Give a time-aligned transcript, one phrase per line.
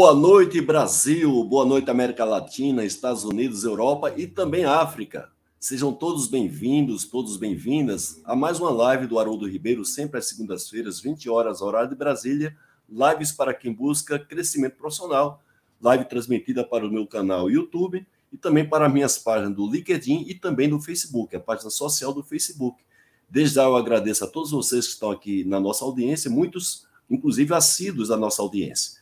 [0.00, 1.42] Boa noite, Brasil.
[1.42, 5.28] Boa noite, América Latina, Estados Unidos, Europa e também África.
[5.58, 11.00] Sejam todos bem-vindos, todos bem-vindas a mais uma live do Haroldo Ribeiro, sempre às segundas-feiras,
[11.00, 12.56] 20 horas, horário de Brasília.
[12.88, 15.42] Lives para quem busca crescimento profissional.
[15.82, 20.34] Live transmitida para o meu canal YouTube e também para minhas páginas do LinkedIn e
[20.36, 22.80] também do Facebook, a página social do Facebook.
[23.28, 27.52] Desde já eu agradeço a todos vocês que estão aqui na nossa audiência, muitos, inclusive,
[27.52, 28.97] assíduos da nossa audiência.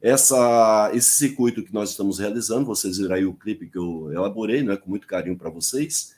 [0.00, 4.62] Essa, esse circuito que nós estamos realizando, vocês viram aí o clipe que eu elaborei,
[4.62, 6.14] né, com muito carinho para vocês.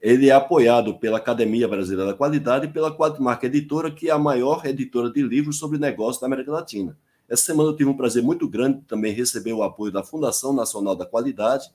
[0.00, 4.18] Ele é apoiado pela Academia Brasileira da Qualidade e pela Quadmarca Editora, que é a
[4.18, 6.96] maior editora de livros sobre negócios da América Latina.
[7.28, 10.94] Essa semana eu tive um prazer muito grande também receber o apoio da Fundação Nacional
[10.94, 11.68] da Qualidade,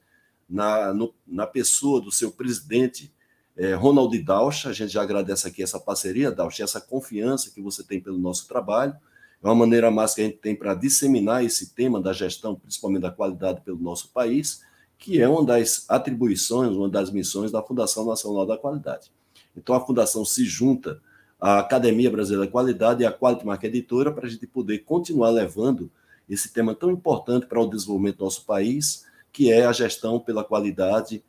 [0.50, 3.12] na, no, na pessoa do seu presidente,
[3.58, 4.70] é, Ronald Daucha.
[4.70, 8.48] A gente já agradece aqui essa parceria, Daucha, essa confiança que você tem pelo nosso
[8.48, 8.96] trabalho.
[9.44, 13.02] É uma maneira mais que a gente tem para disseminar esse tema da gestão, principalmente
[13.02, 14.62] da qualidade, pelo nosso país,
[14.98, 19.12] que é uma das atribuições, uma das missões da Fundação Nacional da Qualidade.
[19.56, 21.02] Então, a Fundação se junta
[21.38, 25.30] à Academia Brasileira da Qualidade e à Quality Market Editora para a gente poder continuar
[25.30, 25.92] levando
[26.30, 30.42] esse tema tão importante para o desenvolvimento do nosso país, que é a gestão pela
[30.46, 31.22] qualidade,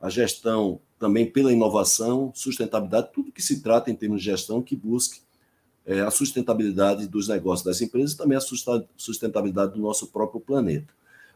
[0.00, 4.74] a gestão também pela inovação, sustentabilidade, tudo que se trata em termos de gestão que
[4.74, 5.20] busque
[5.88, 8.42] é, a sustentabilidade dos negócios das empresas e também a
[8.94, 10.92] sustentabilidade do nosso próprio planeta.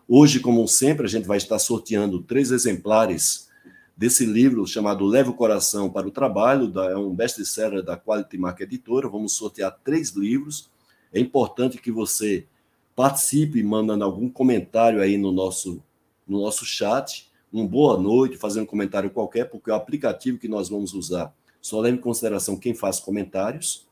[0.06, 3.48] Hoje, como sempre, a gente vai estar sorteando três exemplares
[3.96, 8.68] desse livro chamado Leve o Coração para o Trabalho, é um best-seller da Quality Market
[8.68, 9.08] Editora.
[9.08, 10.68] Vamos sortear três livros.
[11.14, 12.46] É importante que você
[12.94, 15.82] participe mandando algum comentário aí no nosso,
[16.28, 17.30] no nosso chat.
[17.50, 21.80] Um boa noite, fazendo um comentário qualquer, porque o aplicativo que nós vamos usar só
[21.80, 23.86] leva em consideração quem faz comentários.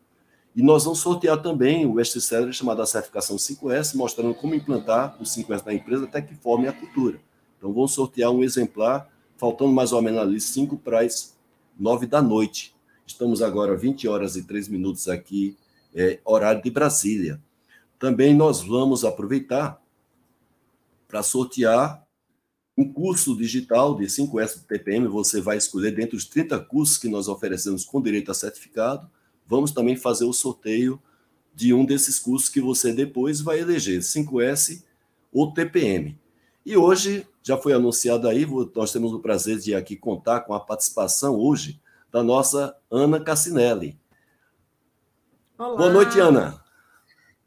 [0.55, 5.25] E nós vamos sortear também o best-seller chamado a certificação 5S, mostrando como implantar o
[5.25, 7.21] 5S na empresa até que forme a cultura.
[7.57, 11.37] Então, vamos sortear um exemplar, faltando mais ou menos ali 5 para as
[11.79, 12.75] 9 da noite.
[13.07, 15.57] Estamos agora 20 horas e 3 minutos aqui,
[15.95, 17.41] é, horário de Brasília.
[17.99, 19.81] Também nós vamos aproveitar
[21.07, 22.05] para sortear
[22.77, 25.07] um curso digital de 5S do TPM.
[25.07, 29.09] Você vai escolher dentre os 30 cursos que nós oferecemos com direito a certificado
[29.51, 31.03] vamos também fazer o sorteio
[31.53, 34.85] de um desses cursos que você depois vai eleger, 5S
[35.33, 36.17] ou TPM.
[36.65, 40.61] E hoje, já foi anunciado aí, nós temos o prazer de aqui contar com a
[40.61, 41.81] participação hoje
[42.13, 43.99] da nossa Ana Cassinelli.
[45.59, 45.77] Olá.
[45.77, 46.63] Boa noite, Ana.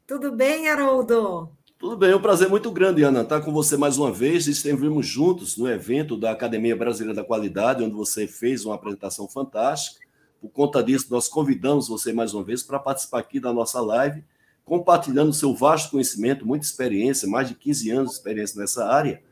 [0.06, 1.48] Tudo bem, Haroldo?
[1.78, 4.46] Tudo bem, é um prazer muito grande, Ana, estar com você mais uma vez.
[4.46, 10.03] Estivemos juntos no evento da Academia Brasileira da Qualidade, onde você fez uma apresentação fantástica.
[10.44, 14.22] Por conta disso, nós convidamos você mais uma vez para participar aqui da nossa live,
[14.62, 19.22] compartilhando seu vasto conhecimento, muita experiência, mais de 15 anos de experiência nessa área.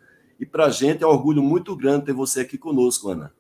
[0.40, 3.30] E para a gente é um orgulho muito grande ter você aqui conosco, Ana.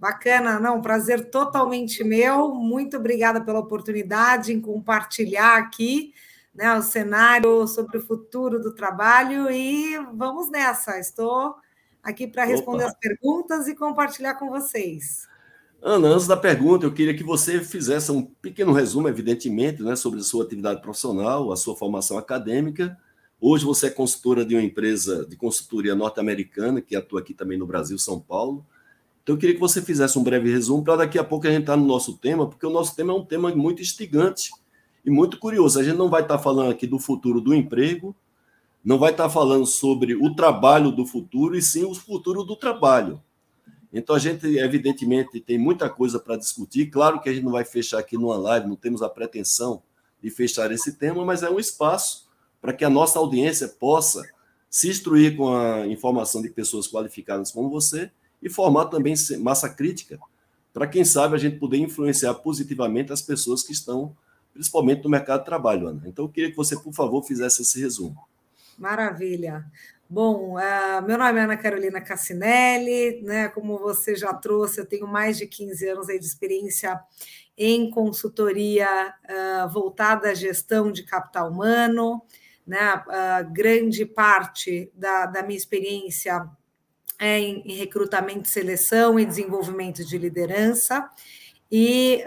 [0.00, 2.54] Bacana, não, prazer totalmente meu.
[2.54, 6.14] Muito obrigada pela oportunidade em compartilhar aqui
[6.54, 10.98] né, o cenário sobre o futuro do trabalho e vamos nessa.
[10.98, 11.56] Estou
[12.02, 12.92] aqui para responder Opa.
[12.92, 15.30] as perguntas e compartilhar com vocês.
[15.84, 20.20] Ana, antes da pergunta, eu queria que você fizesse um pequeno resumo, evidentemente, né, sobre
[20.20, 22.96] a sua atividade profissional, a sua formação acadêmica.
[23.40, 27.66] Hoje você é consultora de uma empresa de consultoria norte-americana que atua aqui também no
[27.66, 28.64] Brasil, São Paulo.
[29.24, 31.62] Então, eu queria que você fizesse um breve resumo para daqui a pouco a gente
[31.62, 34.52] estar no nosso tema, porque o nosso tema é um tema muito instigante
[35.04, 35.80] e muito curioso.
[35.80, 38.14] A gente não vai estar falando aqui do futuro do emprego,
[38.84, 43.20] não vai estar falando sobre o trabalho do futuro, e sim o futuro do trabalho.
[43.92, 46.86] Então, a gente, evidentemente, tem muita coisa para discutir.
[46.86, 49.82] Claro que a gente não vai fechar aqui numa live, não temos a pretensão
[50.22, 52.28] de fechar esse tema, mas é um espaço
[52.60, 54.22] para que a nossa audiência possa
[54.70, 58.10] se instruir com a informação de pessoas qualificadas como você
[58.40, 60.18] e formar também massa crítica
[60.72, 64.16] para, quem sabe, a gente poder influenciar positivamente as pessoas que estão,
[64.54, 66.02] principalmente no mercado de trabalho, Ana.
[66.06, 68.16] Então, eu queria que você, por favor, fizesse esse resumo.
[68.78, 69.66] Maravilha.
[70.14, 73.48] Bom, uh, meu nome é Ana Carolina Cassinelli, né?
[73.48, 77.00] Como você já trouxe, eu tenho mais de 15 anos de experiência
[77.56, 78.86] em consultoria
[79.24, 82.20] uh, voltada à gestão de capital humano,
[82.66, 83.02] né?
[83.06, 86.46] Uh, grande parte da, da minha experiência
[87.18, 91.08] é em, em, recrutamento, seleção e desenvolvimento de liderança.
[91.70, 92.22] E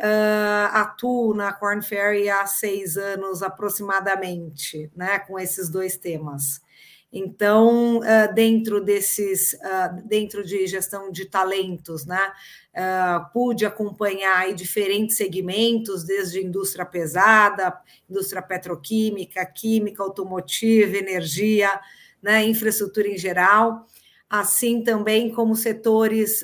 [0.72, 6.65] atuo na Corn Ferry há seis anos aproximadamente, né, com esses dois temas.
[7.12, 12.32] Então, uh, dentro desses, uh, dentro de gestão de talentos, né,
[12.74, 17.74] uh, pude acompanhar diferentes segmentos, desde indústria pesada,
[18.10, 21.80] indústria petroquímica, química, automotiva, energia,
[22.22, 23.88] né, infraestrutura em geral,
[24.30, 26.44] assim também como setores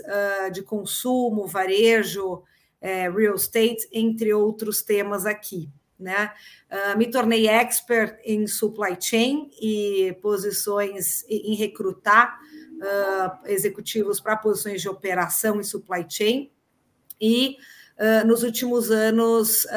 [0.53, 2.43] de consumo, varejo,
[2.79, 5.67] eh, real estate, entre outros temas aqui
[6.01, 6.31] né?
[6.69, 12.39] Uh, me tornei expert em supply chain e posições em recrutar
[12.77, 16.51] uh, executivos para posições de operação em supply chain
[17.19, 17.57] e
[17.97, 19.67] uh, nos últimos anos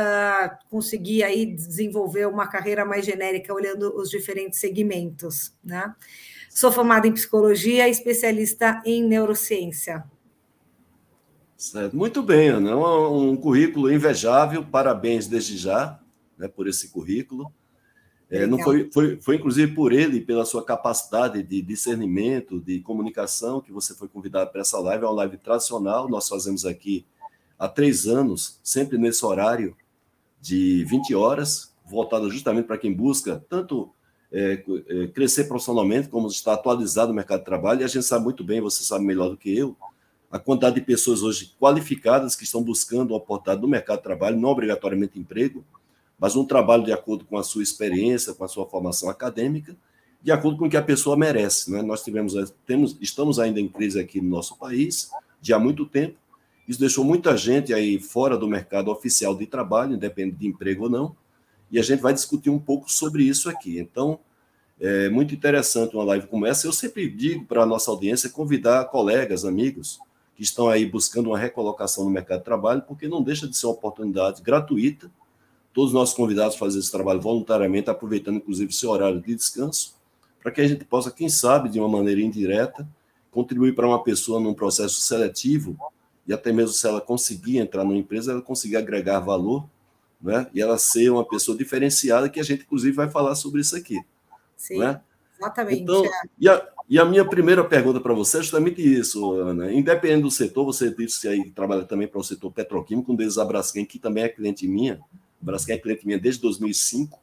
[0.70, 5.94] consegui aí desenvolver uma carreira mais genérica olhando os diferentes segmentos, né?
[6.48, 10.04] Sou formada em psicologia, especialista em neurociência.
[11.56, 11.96] Certo.
[11.96, 12.76] Muito bem, Ana.
[12.76, 15.98] Um, um currículo invejável, parabéns desde já
[16.38, 17.52] né, por esse currículo.
[18.30, 23.60] É, não foi, foi, foi, inclusive, por ele, pela sua capacidade de discernimento, de comunicação,
[23.60, 25.04] que você foi convidado para essa live.
[25.04, 27.04] É uma live tradicional, nós fazemos aqui
[27.58, 29.76] há três anos, sempre nesse horário
[30.40, 33.92] de 20 horas, voltada justamente para quem busca tanto
[34.32, 37.82] é, é, crescer profissionalmente, como estar atualizado no mercado de trabalho.
[37.82, 39.76] E a gente sabe muito bem, você sabe melhor do que eu,
[40.30, 44.36] a quantidade de pessoas hoje qualificadas que estão buscando uma oportunidade no mercado de trabalho,
[44.36, 45.64] não obrigatoriamente emprego,
[46.24, 49.76] mas um trabalho de acordo com a sua experiência, com a sua formação acadêmica,
[50.22, 51.70] de acordo com o que a pessoa merece.
[51.70, 51.82] Né?
[51.82, 52.32] Nós tivemos,
[52.64, 56.16] temos, estamos ainda em crise aqui no nosso país, de há muito tempo.
[56.66, 60.88] Isso deixou muita gente aí fora do mercado oficial de trabalho, independente de emprego ou
[60.88, 61.14] não,
[61.70, 63.78] e a gente vai discutir um pouco sobre isso aqui.
[63.78, 64.18] Então,
[64.80, 66.66] é muito interessante uma live como essa.
[66.66, 69.98] Eu sempre digo para a nossa audiência convidar colegas, amigos,
[70.34, 73.66] que estão aí buscando uma recolocação no mercado de trabalho, porque não deixa de ser
[73.66, 75.10] uma oportunidade gratuita
[75.74, 79.96] todos os nossos convidados fazem esse trabalho voluntariamente, aproveitando inclusive seu horário de descanso,
[80.40, 82.88] para que a gente possa, quem sabe, de uma maneira indireta,
[83.30, 85.76] contribuir para uma pessoa num processo seletivo
[86.26, 89.68] e até mesmo se ela conseguir entrar numa empresa, ela conseguir agregar valor,
[90.22, 90.46] né?
[90.54, 94.00] E ela ser uma pessoa diferenciada, que a gente inclusive vai falar sobre isso aqui.
[94.56, 95.00] Sim, né?
[95.38, 95.82] exatamente.
[95.82, 96.10] Então, é.
[96.38, 99.72] e, a, e a minha primeira pergunta para você é justamente isso, Ana.
[99.72, 103.36] Independente do setor, você disse que aí trabalha também para o setor petroquímico, um deles,
[103.36, 105.00] a Braskem, que também é cliente minha,
[105.44, 107.22] Braskem é cliente minha desde 2005.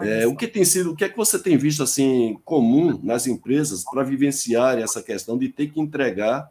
[0.00, 3.26] É, o que tem sido, o que é que você tem visto assim comum nas
[3.26, 6.50] empresas para vivenciar essa questão de ter que entregar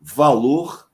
[0.00, 0.88] valor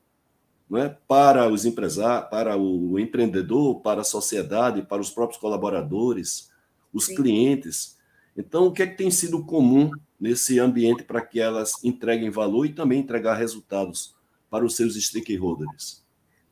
[0.75, 6.50] é, para os empresários, para o empreendedor, para a sociedade, para os próprios colaboradores,
[6.92, 7.16] os Sim.
[7.16, 7.98] clientes.
[8.37, 12.64] Então, o que é que tem sido comum nesse ambiente para que elas entreguem valor
[12.64, 14.14] e também entregar resultados
[14.48, 16.03] para os seus stakeholders?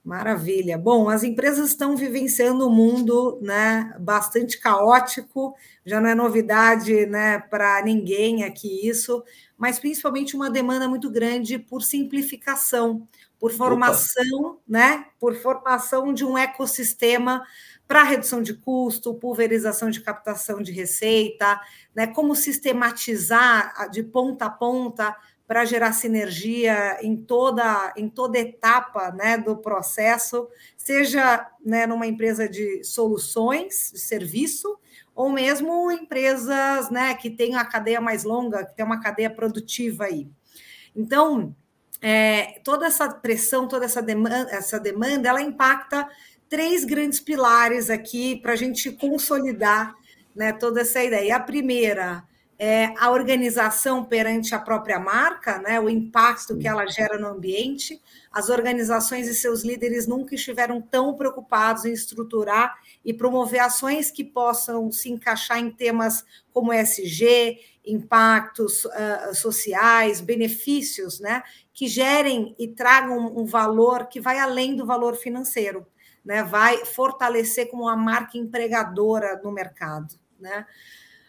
[0.04, 0.76] Maravilha.
[0.76, 5.54] Bom, as empresas estão vivenciando um mundo né, bastante caótico,
[5.87, 9.23] já não é novidade né, para ninguém aqui isso,
[9.56, 13.06] mas principalmente uma demanda muito grande por simplificação,
[13.38, 17.40] por formação, né, por formação de um ecossistema
[17.87, 21.61] para redução de custo, pulverização de captação de receita,
[21.94, 25.16] né, como sistematizar de ponta a ponta
[25.52, 32.49] para gerar sinergia em toda, em toda etapa né, do processo, seja né, numa empresa
[32.49, 34.78] de soluções, de serviço,
[35.14, 40.04] ou mesmo empresas né, que têm a cadeia mais longa, que tem uma cadeia produtiva
[40.04, 40.26] aí.
[40.97, 41.54] Então,
[42.00, 46.09] é, toda essa pressão, toda essa demanda, essa demanda, ela impacta
[46.49, 49.94] três grandes pilares aqui para a gente consolidar
[50.35, 51.37] né, toda essa ideia.
[51.37, 52.25] A primeira
[52.64, 58.00] é, a organização perante a própria marca, né, o impacto que ela gera no ambiente.
[58.31, 64.23] As organizações e seus líderes nunca estiveram tão preocupados em estruturar e promover ações que
[64.23, 71.42] possam se encaixar em temas como SG, impactos uh, sociais, benefícios, né,
[71.75, 75.85] que gerem e tragam um valor que vai além do valor financeiro,
[76.25, 80.64] né, vai fortalecer como uma marca empregadora no mercado, né.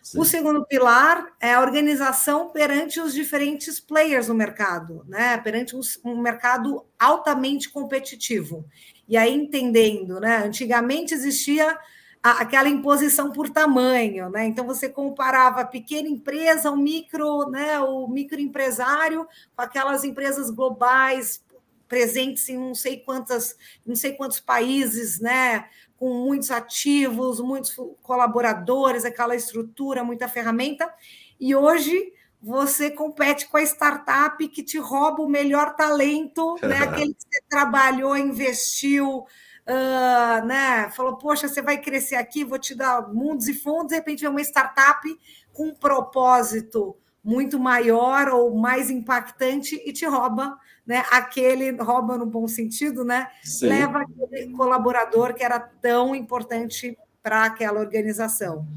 [0.03, 0.19] Sim.
[0.19, 5.37] O segundo pilar é a organização perante os diferentes players no mercado, né?
[5.37, 8.65] perante um mercado altamente competitivo.
[9.07, 10.43] E aí, entendendo, né?
[10.45, 11.79] antigamente existia
[12.21, 14.45] aquela imposição por tamanho, né?
[14.45, 21.43] Então você comparava a pequena empresa, o micro, né, o microempresário com aquelas empresas globais
[21.85, 25.65] presentes em não sei quantas, não sei quantos países, né?
[26.03, 30.93] Com muitos ativos, muitos colaboradores, aquela estrutura, muita ferramenta.
[31.39, 36.79] E hoje você compete com a startup que te rouba o melhor talento, né?
[36.79, 40.89] aquele que você trabalhou, investiu, uh, né?
[40.89, 44.29] falou, poxa, você vai crescer aqui, vou te dar mundos e fundos, de repente vem
[44.29, 45.07] uma startup
[45.53, 51.03] com um propósito muito maior ou mais impactante e te rouba, né?
[51.11, 53.27] Aquele rouba no bom sentido, né?
[53.43, 53.67] Sim.
[53.67, 58.67] Leva aquele colaborador que era tão importante para aquela organização.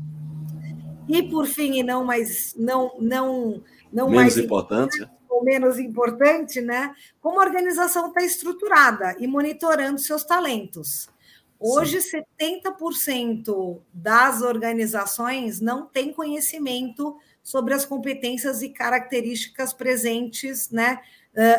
[1.08, 5.78] E por fim, e não mais não não não menos mais importante, importante ou menos
[5.78, 6.94] importante, né?
[7.20, 11.08] Como a organização está estruturada e monitorando seus talentos.
[11.58, 12.22] Hoje, Sim.
[12.38, 21.00] 70% das organizações não têm conhecimento sobre as competências e características presentes né,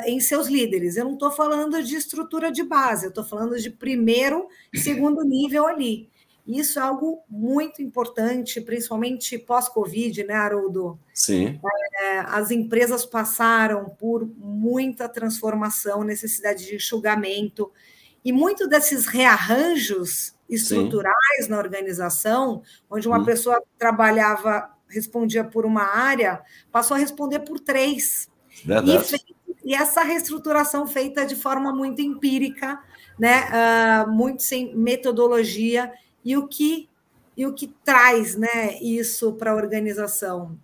[0.05, 0.97] em seus líderes.
[0.97, 5.23] Eu não estou falando de estrutura de base, eu estou falando de primeiro e segundo
[5.23, 6.09] nível ali.
[6.47, 10.97] Isso é algo muito importante, principalmente pós-Covid, né, Haroldo?
[11.13, 11.59] Sim.
[12.01, 17.69] É, as empresas passaram por muita transformação, necessidade de enxugamento,
[18.23, 21.49] e muito desses rearranjos estruturais Sim.
[21.49, 23.25] na organização, onde uma hum.
[23.25, 26.41] pessoa trabalhava, respondia por uma área,
[26.71, 28.29] passou a responder por três.
[28.63, 29.13] Verdade.
[29.13, 29.36] E,
[29.67, 32.81] e essa reestruturação feita de forma muito empírica,
[33.19, 35.91] né, uh, muito sem metodologia,
[36.23, 36.87] e o que
[37.35, 40.57] e o que traz né, isso para a organização?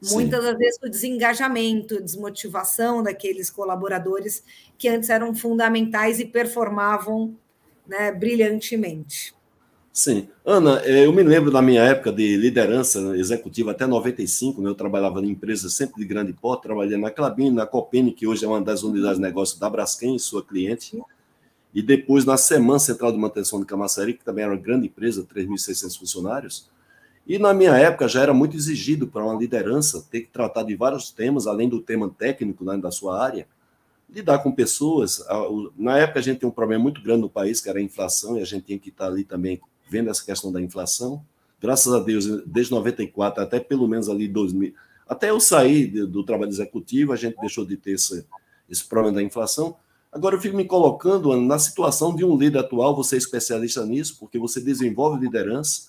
[0.00, 0.14] Sim.
[0.14, 4.44] Muitas das vezes o desengajamento, desmotivação daqueles colaboradores
[4.76, 7.34] que antes eram fundamentais e performavam
[7.86, 9.34] né, brilhantemente.
[9.96, 10.26] Sim.
[10.44, 14.68] Ana, eh, eu me lembro da minha época de liderança executiva até 95, né?
[14.68, 18.44] eu trabalhava em empresas sempre de grande porte, trabalhei na Clabin, na Copene, que hoje
[18.44, 21.00] é uma das unidades de negócio da Braskem, sua cliente.
[21.72, 25.24] E depois na Semana Central de Manutenção de Camaçari, que também era uma grande empresa,
[25.32, 26.68] 3.600 funcionários.
[27.24, 30.74] E na minha época já era muito exigido para uma liderança ter que tratar de
[30.74, 33.46] vários temas, além do tema técnico né, da sua área,
[34.10, 35.24] lidar com pessoas.
[35.76, 38.36] Na época a gente tem um problema muito grande no país, que era a inflação,
[38.36, 41.24] e a gente tinha que estar ali também vendo essa questão da inflação.
[41.60, 44.74] Graças a Deus, desde 94 até pelo menos ali 2000,
[45.06, 48.26] até eu sair do trabalho executivo, a gente deixou de ter esse,
[48.68, 49.76] esse problema da inflação.
[50.10, 54.16] Agora eu fico me colocando na situação de um líder atual, você é especialista nisso,
[54.18, 55.88] porque você desenvolve liderança,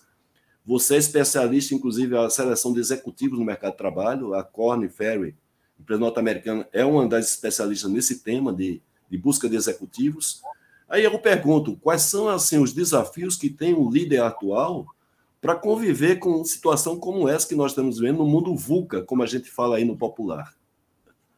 [0.66, 5.36] você é especialista, inclusive, a seleção de executivos no mercado de trabalho, a Corn Ferry,
[5.80, 10.42] empresa norte-americana, é uma das especialistas nesse tema de, de busca de executivos.
[10.88, 14.86] Aí eu pergunto, quais são assim os desafios que tem o líder atual
[15.42, 19.26] para conviver com situação como essa que nós estamos vendo no mundo VUCA, como a
[19.26, 20.54] gente fala aí no popular?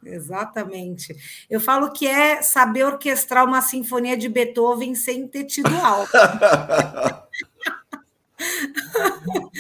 [0.03, 1.15] Exatamente.
[1.49, 6.07] Eu falo que é saber orquestrar uma sinfonia de Beethoven sem ter tido aula.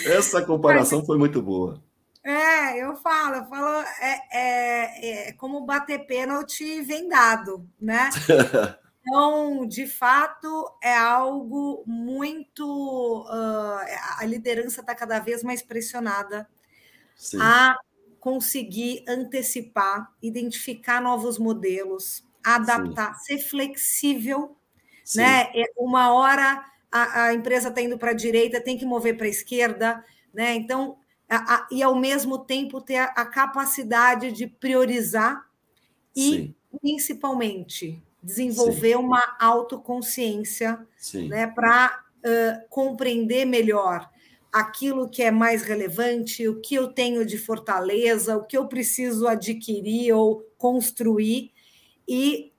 [0.05, 1.81] Essa comparação foi muito boa.
[2.23, 8.09] É, eu falo, eu falo, é, é, é como bater pênalti vendado, né?
[9.07, 13.23] Então, de fato, é algo muito.
[13.23, 16.47] Uh, a liderança está cada vez mais pressionada
[17.15, 17.37] Sim.
[17.41, 17.77] a
[18.19, 23.37] conseguir antecipar, identificar novos modelos, adaptar, Sim.
[23.37, 24.57] ser flexível.
[25.05, 25.19] Sim.
[25.19, 25.47] Né?
[25.77, 29.29] Uma hora a, a empresa está indo para a direita, tem que mover para a
[29.29, 30.03] esquerda.
[30.33, 30.55] Né?
[30.55, 30.97] Então,
[31.29, 35.45] a, a, e ao mesmo tempo ter a, capacidade de priorizar
[36.13, 38.95] e, principalmente, desenvolver Sim.
[38.95, 40.85] uma autoconsciência
[41.29, 44.09] né, para uh, compreender melhor
[44.51, 49.27] aquilo que é mais relevante, o que eu tenho de fortaleza, o que eu preciso
[49.27, 51.53] adquirir ou construir
[52.05, 52.51] e,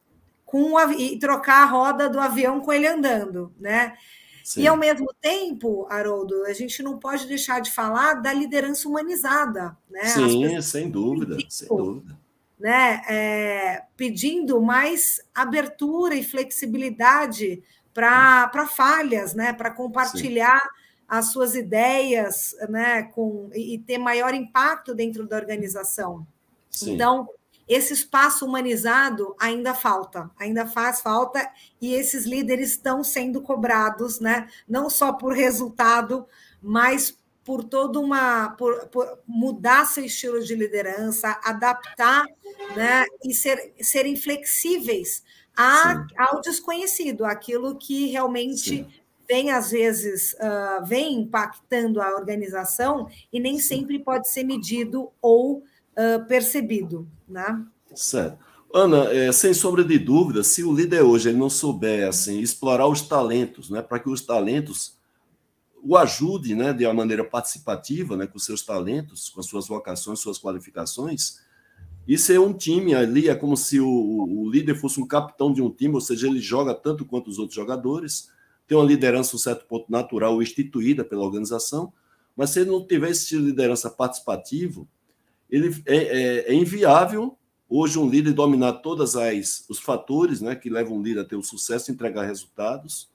[0.47, 3.95] com e trocar a roda do avião com ele andando, né?
[4.43, 4.63] Sim.
[4.63, 9.77] E ao mesmo tempo, Haroldo, a gente não pode deixar de falar da liderança humanizada,
[9.91, 10.05] né?
[10.05, 12.19] Sim, sem dúvida, sem dúvida.
[12.59, 13.03] Né?
[13.09, 17.63] É, pedindo mais abertura e flexibilidade
[17.95, 19.53] para falhas, né?
[19.53, 20.69] Para compartilhar Sim.
[21.09, 23.05] as suas ideias, né?
[23.05, 26.27] Com, e ter maior impacto dentro da organização.
[26.71, 26.95] Sim.
[26.95, 27.29] Então,
[27.69, 31.47] esse espaço humanizado ainda falta, ainda faz falta,
[31.81, 34.49] e esses líderes estão sendo cobrados, né?
[34.67, 36.27] não só por resultado,
[36.63, 37.18] mas
[37.49, 42.27] por toda uma por, por, mudar seu estilo de liderança, adaptar
[42.77, 45.23] né, e ser, serem flexíveis
[45.57, 48.87] a, ao desconhecido, aquilo que realmente Sim.
[49.27, 55.61] vem às vezes uh, vem impactando a organização e nem sempre pode ser medido ou
[55.63, 57.09] uh, percebido.
[57.27, 57.65] Né?
[57.95, 58.45] Certo.
[58.75, 62.87] Ana, é, sem sombra de dúvida, se o líder hoje ele não souber assim, explorar
[62.87, 64.98] os talentos, né, para que os talentos
[65.83, 70.21] o ajude né, de uma maneira participativa, né, com seus talentos, com as suas vocações,
[70.21, 71.41] suas qualificações,
[72.07, 75.61] e ser um time ali é como se o, o, líder fosse um capitão de
[75.61, 78.31] um time, ou seja, ele joga tanto quanto os outros jogadores,
[78.67, 81.93] tem uma liderança, um certo ponto natural, instituída pela organização,
[82.35, 84.89] mas se ele não tiver esse estilo de liderança participativo,
[85.51, 87.37] ele é, é, é inviável
[87.69, 91.37] hoje um líder dominar todas as os fatores, né, que levam um líder a ter
[91.37, 93.11] o sucesso, entregar resultados,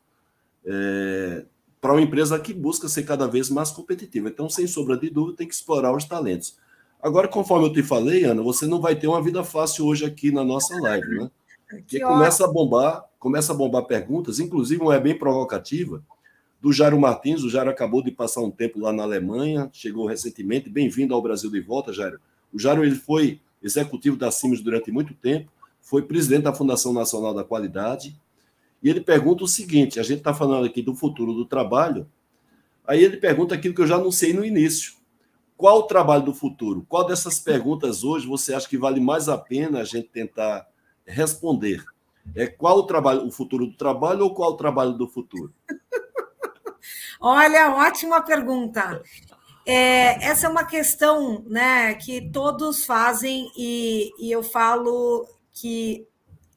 [0.66, 1.46] é,
[1.84, 4.30] para uma empresa que busca ser cada vez mais competitiva.
[4.30, 6.56] Então, sem sombra de dúvida, tem que explorar os talentos.
[7.02, 10.32] Agora, conforme eu te falei, Ana, você não vai ter uma vida fácil hoje aqui
[10.32, 11.30] na nossa live, né?
[11.70, 16.02] Porque começa a bombar, começa a bombar perguntas, inclusive uma é bem provocativa,
[16.62, 17.44] do Jairo Martins.
[17.44, 20.70] O Jairo acabou de passar um tempo lá na Alemanha, chegou recentemente.
[20.70, 22.18] Bem-vindo ao Brasil de volta, Jairo.
[22.54, 27.34] O Jairo ele foi executivo da Siemens durante muito tempo, foi presidente da Fundação Nacional
[27.34, 28.16] da Qualidade,
[28.84, 32.08] e ele pergunta o seguinte: a gente está falando aqui do futuro do trabalho,
[32.86, 34.94] aí ele pergunta aquilo que eu já anunciei no início.
[35.56, 36.86] Qual o trabalho do futuro?
[36.90, 40.68] Qual dessas perguntas hoje você acha que vale mais a pena a gente tentar
[41.06, 41.82] responder?
[42.36, 45.54] É qual o trabalho, o futuro do trabalho ou qual o trabalho do futuro?
[47.22, 49.02] Olha, ótima pergunta.
[49.66, 56.06] É, essa é uma questão né, que todos fazem, e, e eu falo que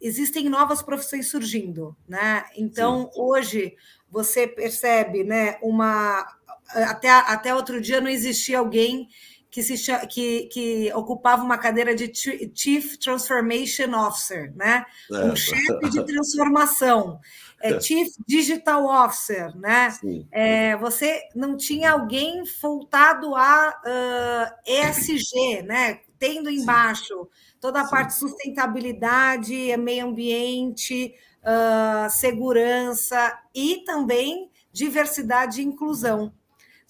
[0.06, 1.96] existem novas profissões surgindo.
[2.08, 2.44] Né?
[2.56, 3.20] Então, Sim.
[3.20, 3.76] hoje,
[4.10, 6.26] você percebe né, uma.
[6.68, 9.08] Até, até outro dia não existia alguém
[9.50, 12.12] que, se, que, que ocupava uma cadeira de
[12.54, 14.84] Chief Transformation Officer, né?
[15.10, 15.24] É.
[15.24, 17.20] um chefe de transformação
[17.60, 19.96] é, Chief Digital Officer, né?
[20.30, 26.00] É, você não tinha alguém voltado a uh, ESG, né?
[26.18, 27.28] Tendo embaixo Sim.
[27.60, 27.90] Toda a Sim.
[27.90, 36.32] parte de sustentabilidade, meio ambiente, uh, segurança e também diversidade e inclusão.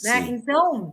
[0.02, 0.18] Né?
[0.29, 0.92] Então,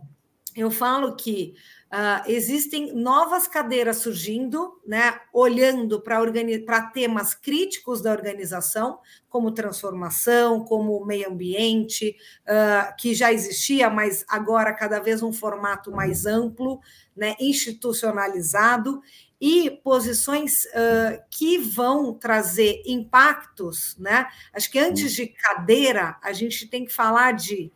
[0.56, 1.54] eu falo que
[1.94, 11.06] Uh, existem novas cadeiras surgindo, né, olhando para temas críticos da organização, como transformação, como
[11.06, 12.16] meio ambiente,
[12.48, 16.80] uh, que já existia, mas agora cada vez um formato mais amplo,
[17.16, 19.00] né, institucionalizado,
[19.44, 23.94] e posições uh, que vão trazer impactos.
[23.98, 24.26] Né?
[24.54, 27.70] Acho que antes de cadeira, a gente tem que falar de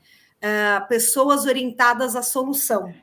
[0.88, 2.94] pessoas orientadas à solução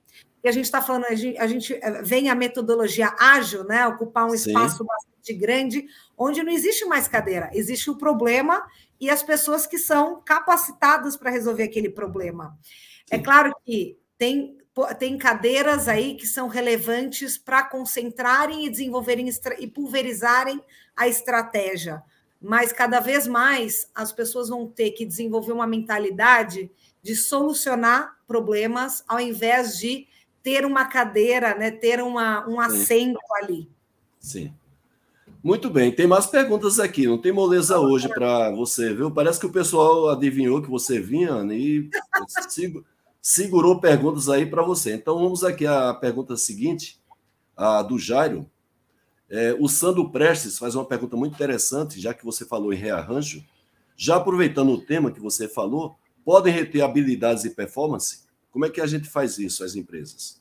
[0.46, 3.88] e a gente está falando, a gente, a gente, eh, vem a metodologia ágil, né?
[3.88, 4.52] Ocupar um Sim.
[4.52, 8.64] espaço bastante grande, onde não existe mais cadeira, existe o problema
[9.02, 12.56] e as pessoas que são capacitadas para resolver aquele problema.
[13.10, 13.22] É Sim.
[13.22, 14.56] É claro que tem,
[15.00, 20.62] tem cadeiras aí que são relevantes para concentrarem e desenvolverem e pulverizarem
[20.96, 22.04] a estratégia.
[22.42, 26.70] Mas cada vez mais as pessoas vão ter que desenvolver uma mentalidade
[27.02, 30.08] de solucionar problemas ao invés de
[30.44, 33.44] ter uma cadeira, né, ter uma, um assento Sim.
[33.44, 33.70] ali.
[34.20, 34.54] Sim.
[35.42, 39.12] Muito bem, tem mais perguntas aqui, não tem moleza hoje para você, viu?
[39.12, 41.90] Parece que o pessoal adivinhou que você vinha e
[43.26, 44.94] segurou perguntas aí para você.
[44.94, 47.02] Então vamos aqui à pergunta seguinte,
[47.58, 48.48] a do Jairo.
[49.28, 53.44] É, o Sandro Prestes faz uma pergunta muito interessante, já que você falou em rearranjo.
[53.98, 58.26] Já aproveitando o tema que você falou, podem reter habilidades e performance?
[58.52, 60.40] Como é que a gente faz isso, as empresas?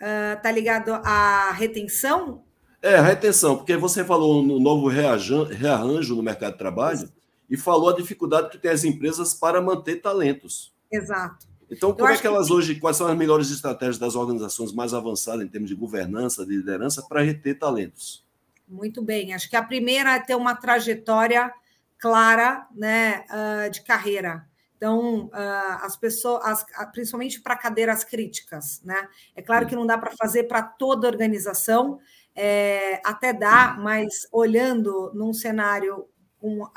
[0.00, 2.42] Uh, tá ligado à retenção?
[2.80, 7.12] É, a retenção, porque você falou no novo rearranjo no mercado de trabalho
[7.50, 10.72] e falou a dificuldade que tem as empresas para manter talentos.
[10.90, 11.46] Exato.
[11.70, 12.52] Então, como é que elas que...
[12.52, 16.56] hoje, quais são as melhores estratégias das organizações mais avançadas em termos de governança, de
[16.56, 18.26] liderança, para reter talentos?
[18.68, 19.32] Muito bem.
[19.32, 21.52] Acho que a primeira é ter uma trajetória
[21.98, 24.48] clara né, ah, de carreira.
[24.80, 29.10] Então, uh, as pessoas, as, principalmente para cadeiras críticas, né?
[29.36, 32.00] É claro que não dá para fazer para toda organização,
[32.34, 36.08] é, até dá, mas olhando num cenário
[36.40, 36.70] com uh,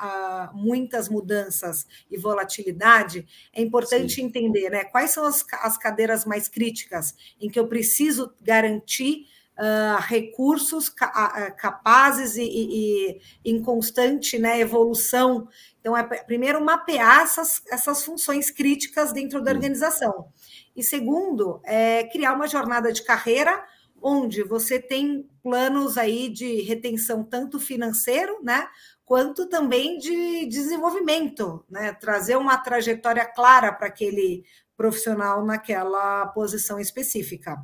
[0.54, 4.23] muitas mudanças e volatilidade, é importante Sim.
[4.23, 10.02] entender né, quais são as, as cadeiras mais críticas em que eu preciso garantir Uh,
[10.08, 15.47] recursos ca capazes e, e, e, em constante né, evolução
[15.84, 20.30] então, é primeiro mapear essas, essas funções críticas dentro da organização.
[20.73, 23.62] E segundo, é criar uma jornada de carreira
[24.02, 28.65] onde você tem planos aí de retenção tanto financeiro, né,
[29.06, 34.44] quanto também de desenvolvimento, né, trazer uma trajetória clara para aquele
[34.76, 37.58] profissional naquela posição específica.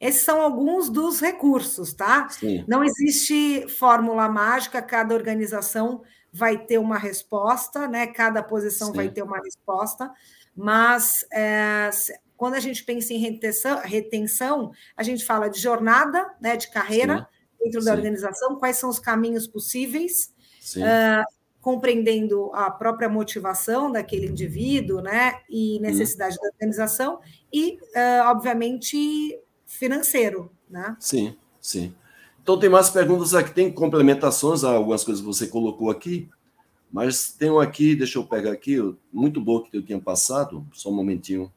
[0.00, 2.28] Esses são alguns dos recursos, tá?
[2.28, 2.64] Sim.
[2.66, 8.06] Não existe fórmula mágica, cada organização vai ter uma resposta, né?
[8.08, 8.94] Cada posição Sim.
[8.94, 10.12] vai ter uma resposta,
[10.54, 11.90] mas é,
[12.36, 16.56] quando a gente pensa em retenção, retenção, a gente fala de jornada, né?
[16.56, 17.64] De carreira Sim.
[17.64, 20.33] dentro da organização, quais são os caminhos possíveis,
[20.76, 21.24] uh,
[21.60, 26.42] compreendendo a própria motivação daquele indivíduo, né, e necessidade uhum.
[26.42, 27.20] da organização,
[27.52, 30.96] e, uh, obviamente, financeiro, né?
[31.00, 31.94] Sim, sim.
[32.42, 36.28] Então, tem mais perguntas aqui, tem complementações a algumas coisas que você colocou aqui,
[36.92, 38.76] mas tem um aqui, deixa eu pegar aqui,
[39.12, 41.50] muito bom que eu tinha passado, só um momentinho.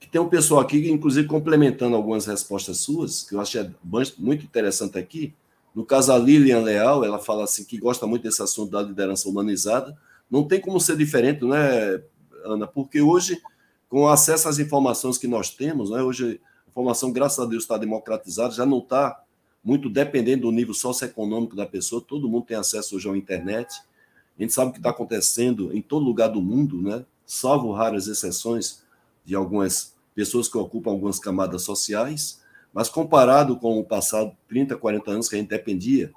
[0.00, 3.70] Que tem um pessoal aqui, inclusive, complementando algumas respostas suas, que eu achei
[4.18, 5.32] muito interessante aqui.
[5.74, 9.28] No caso, a Lilian Leal, ela fala assim que gosta muito desse assunto da liderança
[9.28, 9.96] humanizada.
[10.30, 12.02] Não tem como ser diferente, né,
[12.44, 12.66] Ana?
[12.66, 13.40] Porque hoje,
[13.88, 17.76] com acesso às informações que nós temos, né, hoje a informação, graças a Deus, está
[17.76, 19.22] democratizada, já não está
[19.62, 23.82] muito dependendo do nível socioeconômico da pessoa, todo mundo tem acesso hoje à internet.
[24.38, 27.04] A gente sabe o que está acontecendo em todo lugar do mundo, né?
[27.30, 28.82] salvo raras exceções
[29.24, 32.40] de algumas pessoas que ocupam algumas camadas sociais.
[32.72, 36.12] Mas comparado com o passado, 30, 40 anos, que a gente dependia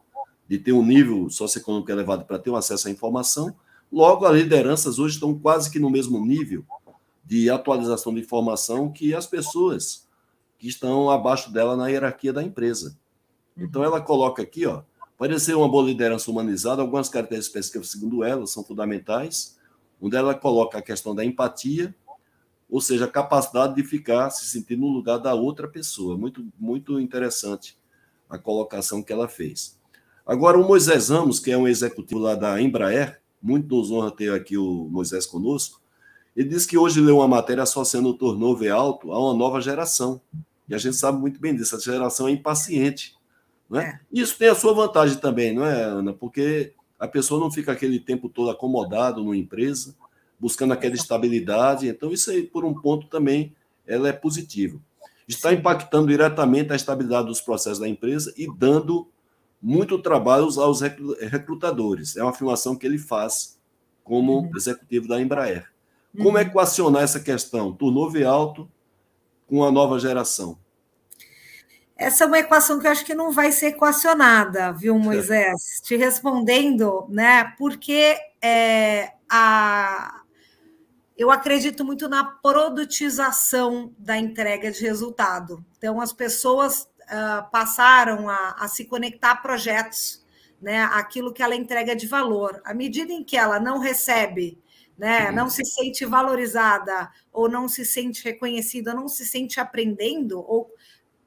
[0.48, 3.56] de ter um nível socioeconômico elevado para ter um acesso à informação,
[3.92, 6.64] logo as lideranças hoje estão quase que no mesmo nível
[7.24, 10.08] de atualização de informação que as pessoas
[10.60, 12.98] que estão abaixo dela na hierarquia da empresa.
[13.58, 14.84] Então ela coloca aqui, ó,
[15.18, 19.58] pode ser uma boa liderança humanizada, algumas características segundo ela, são fundamentais,
[20.02, 21.96] onde ela coloca a questão da empatia,
[22.74, 26.18] ou seja, a capacidade de ficar, se sentir no lugar da outra pessoa.
[26.18, 27.78] Muito, muito interessante
[28.28, 29.80] a colocação que ela fez.
[30.26, 34.34] Agora, o Moisés Ramos, que é um executivo lá da Embraer, muito nos honra ter
[34.34, 35.80] aqui o Moisés conosco,
[36.36, 40.20] ele disse que hoje leu uma matéria associando o turnover alto a uma nova geração.
[40.68, 43.16] E a gente sabe muito bem disso, essa geração é impaciente.
[43.70, 43.84] Não é?
[43.84, 44.00] é.
[44.12, 46.12] Isso tem a sua vantagem também, não é, Ana?
[46.12, 49.96] Porque a pessoa não fica aquele tempo todo acomodado numa empresa,
[50.44, 51.88] buscando aquela estabilidade.
[51.88, 53.56] Então, isso aí, por um ponto, também
[53.88, 54.82] ela é positivo.
[55.26, 59.08] Está impactando diretamente a estabilidade dos processos da empresa e dando
[59.62, 62.18] muito trabalho aos recrutadores.
[62.18, 63.58] É uma afirmação que ele faz
[64.04, 64.52] como uhum.
[64.54, 65.72] executivo da Embraer.
[66.12, 66.40] Como uhum.
[66.40, 67.72] equacionar essa questão?
[67.72, 68.70] Turnover alto
[69.48, 70.58] com a nova geração.
[71.96, 75.80] Essa é uma equação que eu acho que não vai ser equacionada, viu, Moisés?
[75.82, 77.54] Te respondendo, né?
[77.58, 80.23] Porque é, a,
[81.18, 85.64] eu acredito muito na produtização da entrega de resultado.
[85.78, 90.26] Então, as pessoas uh, passaram a, a, se conectar a projetos,
[90.62, 90.84] né?
[90.86, 92.62] Aquilo que ela entrega de valor.
[92.66, 94.60] À medida em que ela não recebe,
[94.98, 95.30] né?
[95.30, 95.36] Uhum.
[95.36, 100.72] Não se sente valorizada ou não se sente reconhecida, não se sente aprendendo ou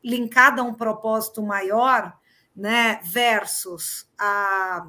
[0.03, 2.17] linkada a um propósito maior,
[2.55, 3.01] né?
[3.05, 4.87] Versus a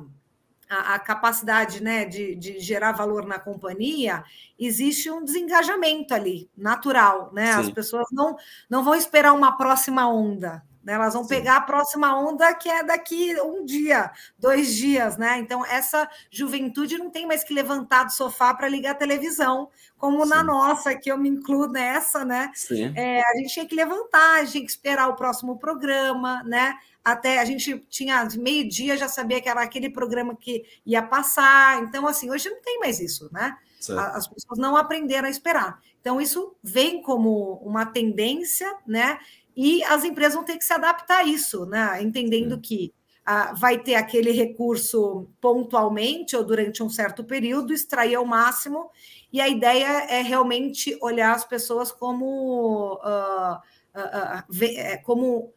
[0.70, 4.24] a, a capacidade né, de, de, gerar valor na companhia,
[4.60, 7.32] existe um desengajamento ali, natural.
[7.34, 7.52] Né?
[7.52, 8.36] As pessoas não,
[8.70, 10.64] não vão esperar uma próxima onda.
[10.88, 10.94] Né?
[10.94, 11.30] Elas vão Sim.
[11.30, 15.18] pegar a próxima onda que é daqui um dia, dois dias.
[15.18, 15.38] Né?
[15.38, 20.24] Então, essa juventude não tem mais que levantar do sofá para ligar a televisão, como
[20.24, 20.30] Sim.
[20.30, 22.52] na nossa, que eu me incluo nessa, né?
[22.96, 26.74] É, a gente tinha que levantar, a gente tinha que esperar o próximo programa, né?
[27.08, 31.82] Até a gente tinha meio-dia, já sabia que era aquele programa que ia passar.
[31.82, 33.58] Então, assim, hoje não tem mais isso, né?
[33.80, 33.98] Certo.
[33.98, 35.82] As pessoas não aprenderam a esperar.
[36.02, 39.20] Então, isso vem como uma tendência, né?
[39.56, 41.98] E as empresas vão ter que se adaptar a isso, né?
[42.02, 42.94] Entendendo que
[43.26, 48.92] ah, vai ter aquele recurso pontualmente ou durante um certo período, extrair ao máximo,
[49.32, 52.96] e a ideia é realmente olhar as pessoas como.
[52.96, 53.56] Uh,
[53.96, 55.54] uh, uh, como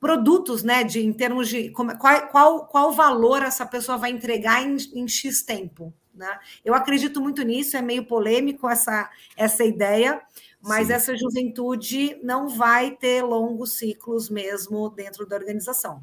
[0.00, 0.84] produtos, né?
[0.84, 5.08] De, em termos de como, qual, qual, qual valor essa pessoa vai entregar em, em
[5.08, 5.92] X tempo.
[6.14, 6.38] Né?
[6.64, 10.20] Eu acredito muito nisso, é meio polêmico essa, essa ideia,
[10.62, 10.92] mas Sim.
[10.92, 16.02] essa juventude não vai ter longos ciclos mesmo dentro da organização.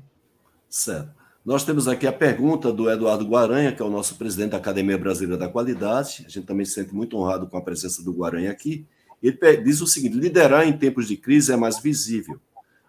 [0.69, 1.21] Certo.
[1.43, 4.97] Nós temos aqui a pergunta do Eduardo Guaranha, que é o nosso presidente da Academia
[4.97, 6.23] Brasileira da Qualidade.
[6.27, 8.85] A gente também se sente muito honrado com a presença do Guaranha aqui.
[9.23, 12.39] Ele diz o seguinte: liderar em tempos de crise é mais visível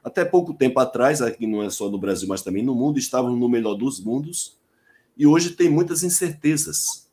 [0.03, 3.37] até pouco tempo atrás, aqui não é só no Brasil, mas também no mundo, estavam
[3.37, 4.59] no melhor dos mundos,
[5.17, 7.11] e hoje tem muitas incertezas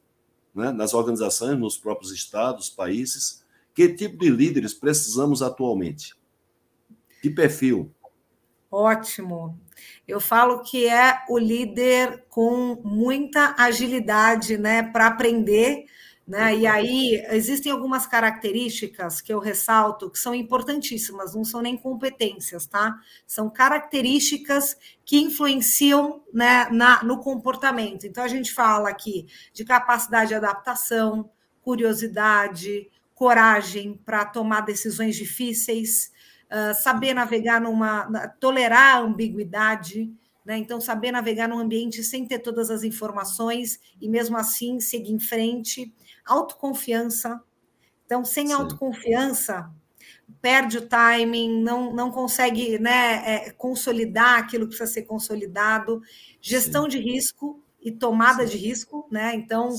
[0.55, 3.43] né, nas organizações, nos próprios estados, países.
[3.73, 6.15] Que tipo de líderes precisamos atualmente?
[7.21, 7.91] Que perfil?
[8.71, 9.59] Ótimo.
[10.07, 15.85] Eu falo que é o líder com muita agilidade né, para aprender
[16.29, 16.55] né?
[16.55, 22.67] E aí existem algumas características que eu ressalto que são importantíssimas, não são nem competências,
[22.67, 22.99] tá?
[23.25, 28.05] São características que influenciam né, na, no comportamento.
[28.05, 31.31] Então a gente fala aqui de capacidade de adaptação,
[31.63, 36.11] curiosidade, coragem para tomar decisões difíceis,
[36.45, 38.05] uh, saber navegar numa.
[38.39, 40.13] tolerar a ambiguidade.
[40.45, 40.59] né?
[40.59, 45.19] Então, saber navegar num ambiente sem ter todas as informações e mesmo assim seguir em
[45.19, 45.91] frente.
[46.29, 47.41] Autoconfiança.
[48.05, 48.53] Então, sem Sim.
[48.53, 49.71] autoconfiança,
[50.41, 56.01] perde o timing, não, não consegue né, é, consolidar aquilo que precisa ser consolidado.
[56.41, 56.89] Gestão Sim.
[56.89, 58.51] de risco e tomada Sim.
[58.51, 59.35] de risco, né?
[59.35, 59.69] Então,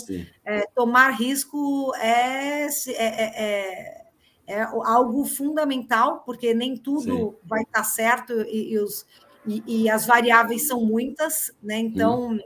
[0.44, 4.06] é, tomar risco é, é, é, é,
[4.46, 9.06] é algo fundamental, porque nem tudo vai estar certo e, e os,
[9.46, 11.78] e, e as variáveis são muitas, né?
[11.78, 12.40] Então, hum.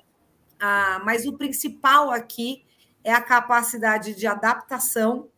[0.59, 2.64] a, mas o principal aqui
[3.05, 5.29] é a capacidade de adaptação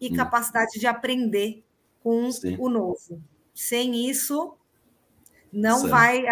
[0.00, 0.16] e hum.
[0.16, 1.62] capacidade de aprender
[2.02, 2.56] com Sim.
[2.58, 3.22] o novo.
[3.54, 4.54] Sem isso,
[5.52, 5.90] não certo.
[5.90, 6.24] vai,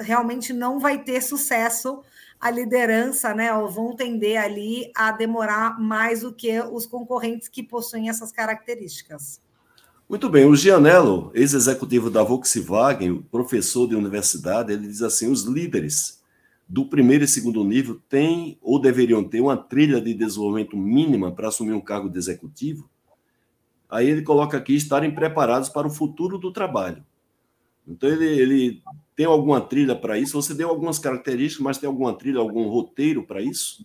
[0.00, 2.02] realmente não vai ter sucesso
[2.40, 3.54] a liderança, né?
[3.54, 9.40] Ou vão tender ali a demorar mais do que os concorrentes que possuem essas características.
[10.08, 16.20] Muito bem, o Gianello, ex-executivo da Volkswagen, professor de universidade, ele diz assim: os líderes
[16.72, 21.48] do primeiro e segundo nível têm ou deveriam ter uma trilha de desenvolvimento mínima para
[21.48, 22.88] assumir um cargo de executivo?
[23.90, 27.04] Aí ele coloca aqui estarem preparados para o futuro do trabalho.
[27.86, 28.82] Então ele, ele
[29.14, 30.40] tem alguma trilha para isso?
[30.40, 33.84] Você deu algumas características, mas tem alguma trilha, algum roteiro para isso?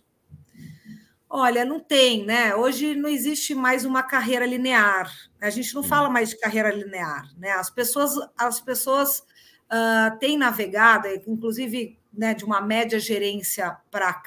[1.28, 2.54] Olha, não tem, né?
[2.54, 5.12] Hoje não existe mais uma carreira linear.
[5.38, 7.50] A gente não fala mais de carreira linear, né?
[7.50, 9.22] As pessoas, as pessoas
[9.70, 14.20] uh, têm navegado, inclusive né, de uma média gerência para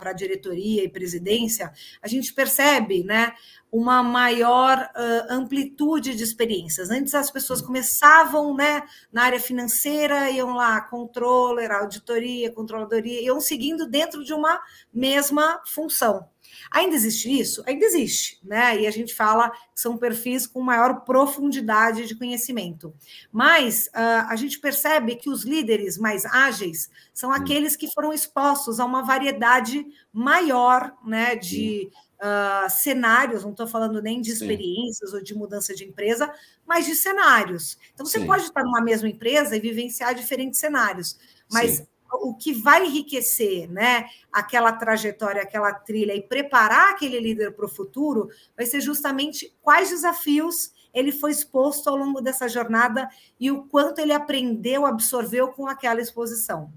[0.00, 3.34] a diretoria e presidência, a gente percebe né,
[3.70, 6.88] uma maior uh, amplitude de experiências.
[6.88, 13.86] Antes as pessoas começavam né, na área financeira, iam lá, controller, auditoria, controladoria, iam seguindo
[13.86, 14.58] dentro de uma
[14.90, 16.29] mesma função.
[16.70, 17.62] Ainda existe isso?
[17.66, 18.80] Ainda existe, né?
[18.80, 22.94] E a gente fala que são perfis com maior profundidade de conhecimento.
[23.32, 28.80] Mas uh, a gente percebe que os líderes mais ágeis são aqueles que foram expostos
[28.80, 31.90] a uma variedade maior né, de.
[32.20, 35.16] Uh, cenários, não estou falando nem de experiências Sim.
[35.16, 36.30] ou de mudança de empresa,
[36.66, 37.78] mas de cenários.
[37.94, 38.26] Então, você Sim.
[38.26, 41.18] pode estar numa mesma empresa e vivenciar diferentes cenários,
[41.50, 47.52] mas Sim o que vai enriquecer né, aquela trajetória, aquela trilha e preparar aquele líder
[47.52, 53.08] para o futuro vai ser justamente quais desafios ele foi exposto ao longo dessa jornada
[53.38, 56.72] e o quanto ele aprendeu, absorveu com aquela exposição.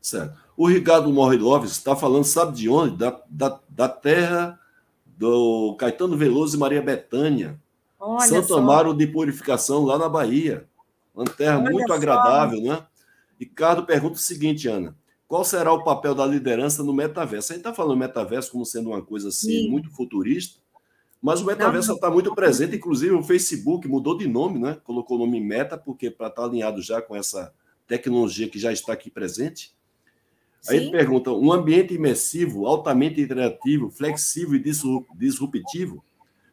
[0.00, 0.36] Certo.
[0.56, 2.96] O Ricardo Morriloves está falando, sabe de onde?
[2.96, 4.60] Da, da, da terra
[5.16, 7.58] do Caetano Veloso e Maria Bethânia.
[7.98, 8.58] Olha Santo só.
[8.58, 10.68] Amaro de Purificação, lá na Bahia.
[11.14, 11.94] Uma terra Olha muito só.
[11.94, 12.84] agradável, né?
[13.44, 14.96] Ricardo pergunta o seguinte, Ana:
[15.28, 17.52] qual será o papel da liderança no metaverso?
[17.52, 19.70] A gente está falando metaverso como sendo uma coisa assim Sim.
[19.70, 20.58] muito futurista,
[21.20, 24.78] mas o metaverso está muito presente, inclusive o Facebook mudou de nome, né?
[24.82, 27.52] Colocou o nome Meta, porque para estar tá alinhado já com essa
[27.86, 29.74] tecnologia que já está aqui presente.
[30.66, 34.72] Aí ele pergunta: um ambiente imersivo, altamente interativo, flexível e
[35.18, 36.02] disruptivo,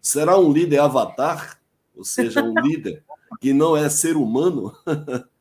[0.01, 1.57] será um líder avatar?
[1.95, 3.01] Ou seja, um líder
[3.39, 4.75] que não é ser humano?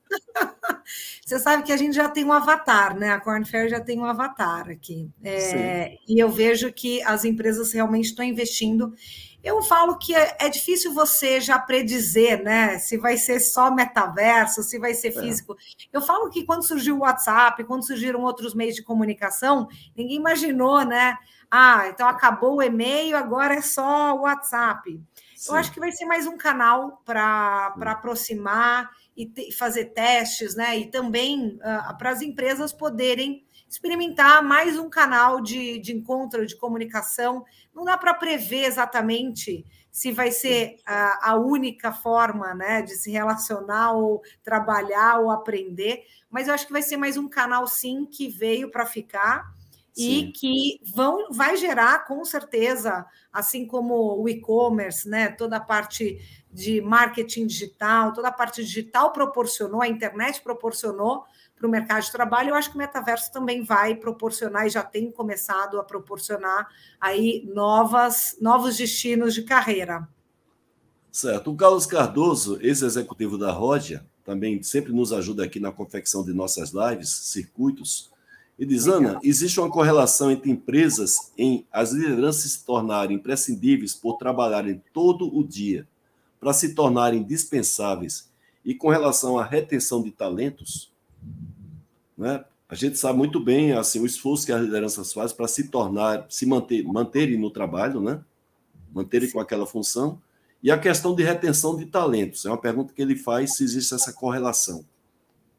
[1.30, 3.10] Você sabe que a gente já tem um avatar, né?
[3.10, 5.08] A Corn Fair já tem um avatar aqui.
[5.22, 8.92] É, e eu vejo que as empresas realmente estão investindo.
[9.40, 12.80] Eu falo que é, é, difícil você já predizer, né?
[12.80, 15.20] Se vai ser só metaverso, se vai ser é.
[15.22, 15.52] físico.
[15.52, 15.96] É.
[15.96, 20.84] Eu falo que quando surgiu o WhatsApp, quando surgiram outros meios de comunicação, ninguém imaginou,
[20.84, 21.16] né?
[21.48, 25.00] Ah, então acabou o e-mail, agora é só o WhatsApp.
[25.36, 25.52] Sim.
[25.52, 30.78] Eu acho que vai ser mais um canal para aproximar e fazer testes, né?
[30.78, 36.56] E também uh, para as empresas poderem experimentar mais um canal de, de encontro, de
[36.56, 37.44] comunicação.
[37.72, 43.10] Não dá para prever exatamente se vai ser a, a, única forma né, de se
[43.10, 48.06] relacionar ou trabalhar ou aprender, mas eu acho que vai ser mais um canal, sim,
[48.06, 49.52] que veio para ficar
[50.00, 56.18] e que vão, vai gerar, com certeza, assim como o e-commerce, né, toda a parte
[56.52, 62.10] de marketing digital, toda a parte digital proporcionou, a internet proporcionou para o mercado de
[62.10, 66.66] trabalho, eu acho que o metaverso também vai proporcionar e já tem começado a proporcionar
[66.98, 70.08] aí novas, novos destinos de carreira.
[71.12, 71.50] Certo.
[71.50, 76.70] O Carlos Cardoso, ex-executivo da Rodia, também sempre nos ajuda aqui na confecção de nossas
[76.70, 78.09] lives, circuitos.
[78.60, 84.18] E diz, Ana, existe uma correlação entre empresas em as lideranças se tornarem imprescindíveis por
[84.18, 85.88] trabalharem todo o dia
[86.38, 88.30] para se tornarem dispensáveis
[88.62, 90.92] e com relação à retenção de talentos,
[92.16, 92.44] né?
[92.68, 96.26] A gente sabe muito bem assim o esforço que as lideranças fazem para se tornar,
[96.28, 98.22] se manter, manterem no trabalho, né?
[98.92, 100.20] Manterem com aquela função.
[100.62, 103.94] E a questão de retenção de talentos é uma pergunta que ele faz se existe
[103.94, 104.84] essa correlação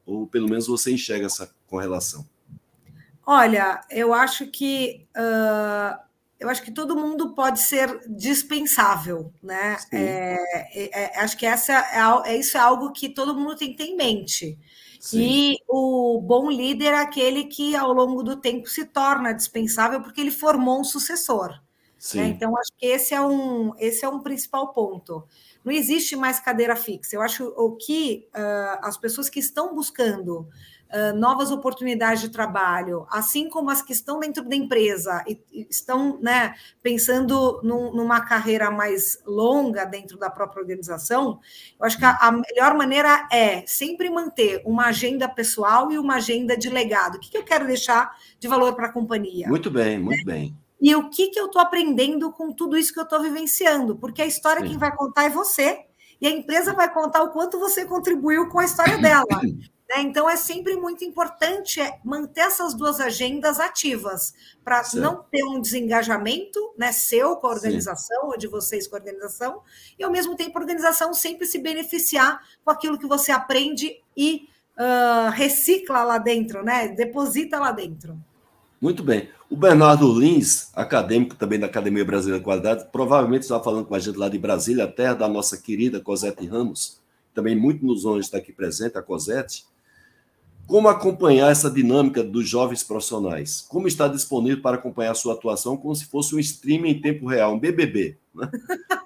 [0.05, 2.27] ou pelo menos você enxerga essa com relação?
[3.33, 5.97] Olha, eu acho que uh,
[6.37, 9.77] eu acho que todo mundo pode ser dispensável, né?
[9.89, 10.35] É,
[10.73, 13.77] é, é, acho que essa é, é, isso é algo que todo mundo tem que
[13.77, 14.59] ter em mente.
[14.99, 15.21] Sim.
[15.21, 20.19] E o bom líder é aquele que, ao longo do tempo, se torna dispensável porque
[20.19, 21.57] ele formou um sucessor.
[22.13, 22.27] Né?
[22.27, 25.23] Então, acho que esse é, um, esse é um principal ponto.
[25.63, 27.15] Não existe mais cadeira fixa.
[27.15, 30.49] Eu acho o que uh, as pessoas que estão buscando
[30.93, 35.67] uh, novas oportunidades de trabalho, assim como as que estão dentro da empresa e, e
[35.69, 41.39] estão né, pensando num, numa carreira mais longa dentro da própria organização,
[41.80, 46.15] eu acho que a, a, melhor maneira é sempre manter uma agenda pessoal e uma
[46.15, 47.15] agenda de legado.
[47.15, 49.47] O que, que eu quero deixar de valor para a companhia?
[49.47, 50.56] Muito bem, muito bem.
[50.82, 53.95] E o que, que eu estou aprendendo com tudo isso que eu estou vivenciando?
[53.95, 54.69] Porque a história Sim.
[54.69, 55.86] quem vai contar é você,
[56.19, 59.25] e a empresa vai contar o quanto você contribuiu com a história dela.
[59.91, 60.04] Né?
[60.04, 65.60] Então, é sempre muito importante é, manter essas duas agendas ativas, para não ter um
[65.60, 68.27] desengajamento né, seu com a organização, Sim.
[68.27, 69.62] ou de vocês com a organização,
[69.99, 74.47] e ao mesmo tempo a organização sempre se beneficiar com aquilo que você aprende e
[74.77, 76.88] uh, recicla lá dentro, né?
[76.88, 78.17] deposita lá dentro.
[78.80, 79.30] Muito bem.
[79.49, 83.99] O Bernardo Lins, acadêmico também da Academia Brasileira de Qualidade, provavelmente está falando com a
[83.99, 87.01] gente lá de Brasília, terra da nossa querida Cosete Ramos,
[87.34, 89.65] também muito nos honra estar aqui presente, a Cosete.
[90.71, 93.65] Como acompanhar essa dinâmica dos jovens profissionais?
[93.67, 97.27] Como está disponível para acompanhar a sua atuação como se fosse um streaming em tempo
[97.27, 98.17] real, um BBB?
[98.34, 98.49] Né?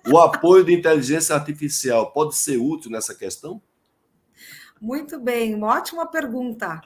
[0.08, 3.60] O apoio de inteligência artificial pode ser útil nessa questão?
[4.81, 6.81] Muito bem, uma ótima pergunta.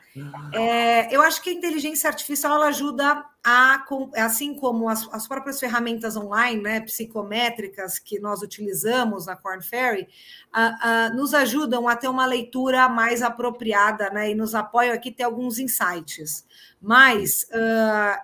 [0.53, 3.83] É, eu acho que a inteligência artificial ela ajuda a,
[4.17, 10.07] assim como as, as, próprias ferramentas online, né, psicométricas que nós utilizamos na Corn Ferry,
[11.15, 15.57] nos ajudam a ter uma leitura mais apropriada, né, e nos apoiam aqui ter alguns
[15.57, 16.45] insights.
[16.79, 18.21] Mas uh,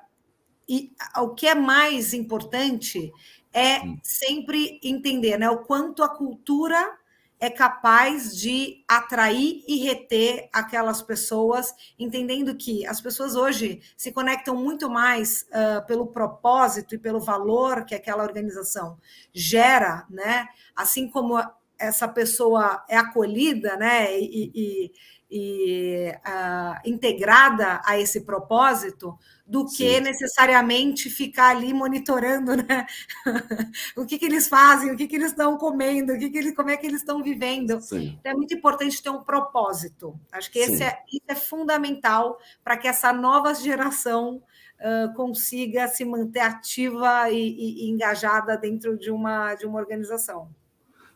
[0.69, 3.11] e, o que é mais importante
[3.51, 3.97] é hum.
[4.03, 6.97] sempre entender, né, o quanto a cultura
[7.39, 14.55] é capaz de atrair e reter aquelas pessoas, entendendo que as pessoas hoje se conectam
[14.55, 18.97] muito mais uh, pelo propósito e pelo valor que aquela organização
[19.33, 20.47] gera, né?
[20.75, 21.37] Assim como
[21.77, 24.17] essa pessoa é acolhida, né?
[24.17, 24.91] E, e,
[25.29, 29.75] e uh, integrada a esse propósito, do Sim.
[29.75, 32.85] que necessariamente ficar ali monitorando né?
[33.95, 36.55] o que, que eles fazem, o que, que eles estão comendo, o que que eles,
[36.55, 37.79] como é que eles estão vivendo.
[37.79, 38.17] Sim.
[38.19, 40.19] Então, é muito importante ter um propósito.
[40.31, 44.41] Acho que esse é, isso é fundamental para que essa nova geração
[44.79, 50.49] uh, consiga se manter ativa e, e, e, engajada dentro de uma, de uma organização.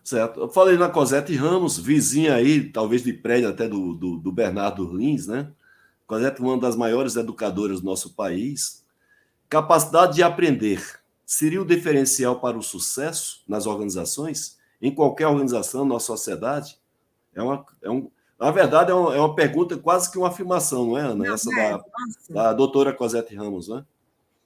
[0.09, 0.39] Certo.
[0.39, 4.91] Eu falei na Cosete Ramos, vizinha aí, talvez de prédio até do, do, do Bernardo
[4.91, 5.51] Lins, né?
[6.07, 8.83] Cosette, uma das maiores educadoras do nosso país,
[9.47, 10.83] capacidade de aprender
[11.27, 16.79] seria o diferencial para o sucesso nas organizações, em qualquer organização, na sociedade?
[17.35, 20.87] É uma, é um, na verdade, é uma, é uma pergunta quase que uma afirmação,
[20.87, 21.23] não é, Ana?
[21.23, 21.83] Não, Essa é, da,
[22.33, 23.85] da doutora Cosette Ramos, né?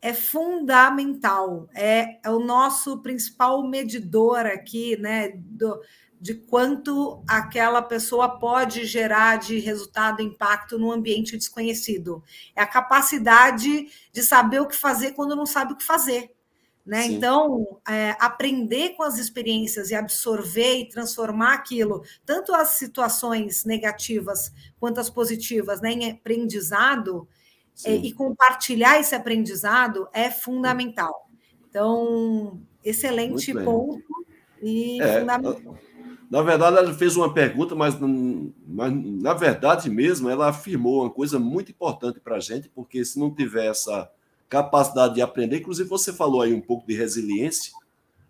[0.06, 5.32] É fundamental, é, é o nosso principal medidor aqui, né?
[5.34, 5.80] Do,
[6.20, 12.22] de quanto aquela pessoa pode gerar de resultado, impacto no ambiente desconhecido.
[12.54, 16.34] É a capacidade de saber o que fazer quando não sabe o que fazer.
[16.86, 17.06] Né?
[17.06, 24.52] Então, é, aprender com as experiências e absorver e transformar aquilo, tanto as situações negativas
[24.82, 27.26] quanto as positivas, né, em aprendizado,
[27.86, 31.30] é, e compartilhar esse aprendizado é fundamental.
[31.70, 34.02] Então, excelente ponto
[34.62, 35.78] e é, fundamental.
[36.30, 41.38] Na verdade, ela fez uma pergunta, mas, mas na verdade mesmo, ela afirmou uma coisa
[41.38, 44.10] muito importante para a gente, porque se não tiver essa
[44.50, 47.72] capacidade de aprender, inclusive você falou aí um pouco de resiliência,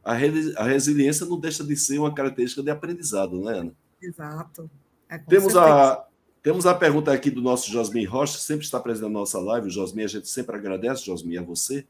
[0.03, 3.73] a, a resiliência não deixa de ser uma característica de aprendizado, né, Ana?
[4.01, 4.69] Exato.
[5.09, 6.05] É, temos, a,
[6.43, 9.67] temos a pergunta aqui do nosso Josmin Rocha, que sempre está presente na nossa live.
[9.67, 11.87] O Josmin, a gente sempre agradece, Josmin, a você.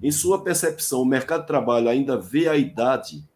[0.00, 3.28] Em sua percepção, o mercado de trabalho ainda vê a idade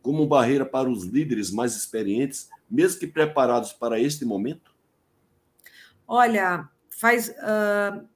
[0.00, 4.72] como barreira para os líderes mais experientes, mesmo que preparados para este momento?
[6.06, 7.28] Olha, faz.
[7.28, 8.08] Uh,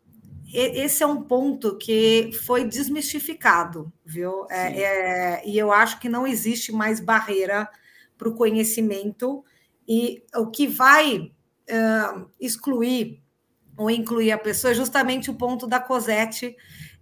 [0.55, 4.47] esse é um ponto que foi desmistificado, viu?
[4.51, 7.69] É, é, e eu acho que não existe mais barreira
[8.17, 9.45] para o conhecimento,
[9.87, 11.33] e o que vai
[11.73, 13.23] uh, excluir
[13.77, 16.55] ou incluir a pessoa é justamente o ponto da Cosette,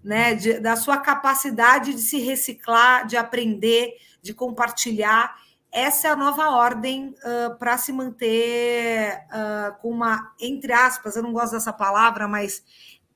[0.02, 0.34] né?
[0.34, 5.34] De, da sua capacidade de se reciclar, de aprender, de compartilhar
[5.72, 11.22] essa é a nova ordem uh, para se manter uh, com uma, entre aspas, eu
[11.22, 12.64] não gosto dessa palavra, mas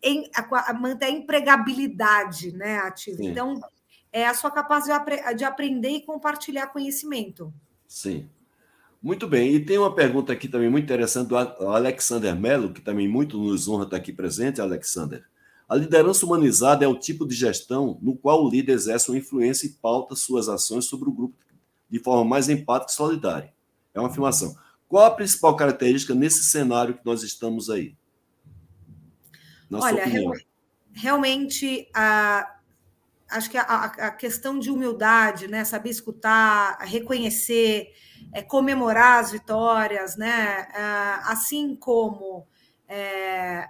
[0.00, 3.16] em, a, a manter a empregabilidade né, ativa.
[3.16, 3.28] Sim.
[3.28, 3.60] Então,
[4.12, 7.52] é a sua capacidade de aprender e compartilhar conhecimento.
[7.88, 8.28] Sim.
[9.04, 9.54] Muito bem.
[9.54, 13.68] E tem uma pergunta aqui também muito interessante do Alexander Mello, que também muito nos
[13.68, 15.22] honra estar aqui presente, Alexander.
[15.68, 19.66] A liderança humanizada é o tipo de gestão no qual o líder exerce uma influência
[19.66, 21.36] e pauta suas ações sobre o grupo
[21.90, 23.52] de forma mais empática e solidária.
[23.92, 24.56] É uma afirmação.
[24.88, 27.94] Qual a principal característica nesse cenário que nós estamos aí?
[29.68, 30.02] Na Olha,
[30.94, 32.56] realmente, a,
[33.28, 37.92] acho que a, a, questão de humildade, né, saber escutar, reconhecer,
[38.34, 40.80] é, comemorar as vitórias, né, é,
[41.30, 42.44] assim como
[42.88, 43.68] é,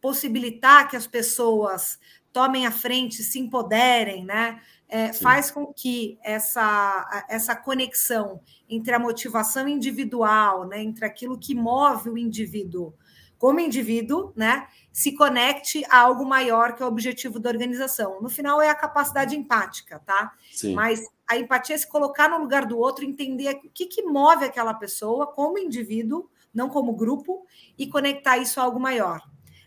[0.00, 1.98] possibilitar que as pessoas
[2.30, 8.98] tomem a frente, se empoderem, né, é, faz com que essa, essa conexão entre a
[8.98, 12.94] motivação individual, né, entre aquilo que move o indivíduo
[13.38, 18.22] como indivíduo, né, se conecte a algo maior que é o objetivo da organização.
[18.22, 20.32] No final é a capacidade empática, tá?
[20.52, 20.76] Sim.
[20.76, 21.02] Mas
[21.32, 24.74] a empatia é se colocar no lugar do outro, entender o que, que move aquela
[24.74, 27.46] pessoa como indivíduo, não como grupo,
[27.78, 29.20] e conectar isso a algo maior.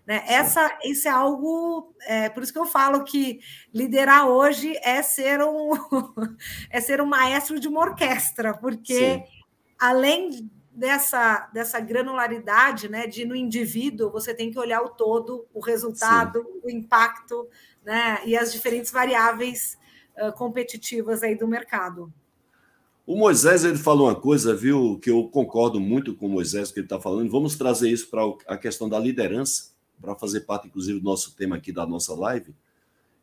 [0.05, 0.23] Né?
[0.27, 3.39] Essa, isso é algo, é, por isso que eu falo que
[3.73, 5.71] liderar hoje é ser um
[6.69, 9.23] é ser um maestro de uma orquestra, porque Sim.
[9.79, 15.59] além dessa, dessa granularidade, né, de no indivíduo você tem que olhar o todo, o
[15.59, 16.61] resultado, Sim.
[16.63, 17.49] o impacto,
[17.83, 19.75] né, e as diferentes variáveis
[20.37, 22.11] competitivas aí do mercado.
[23.05, 26.79] O Moisés ele falou uma coisa, viu, que eu concordo muito com o Moisés que
[26.79, 27.29] ele está falando.
[27.29, 31.55] Vamos trazer isso para a questão da liderança para fazer parte, inclusive, do nosso tema
[31.55, 32.53] aqui da nossa live.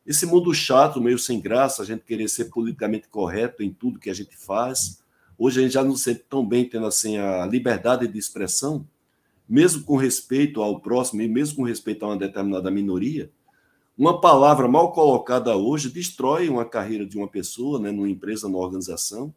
[0.07, 4.11] Esse mundo chato, meio sem graça, a gente querer ser politicamente correto em tudo que
[4.11, 5.03] a gente faz.
[5.39, 8.87] Hoje a gente já não se sente tão bem tendo assim a liberdade de expressão,
[9.49, 13.31] mesmo com respeito ao próximo e mesmo com respeito a uma determinada minoria.
[13.97, 18.59] Uma palavra mal colocada hoje destrói uma carreira de uma pessoa, né, numa empresa, numa
[18.59, 19.35] organização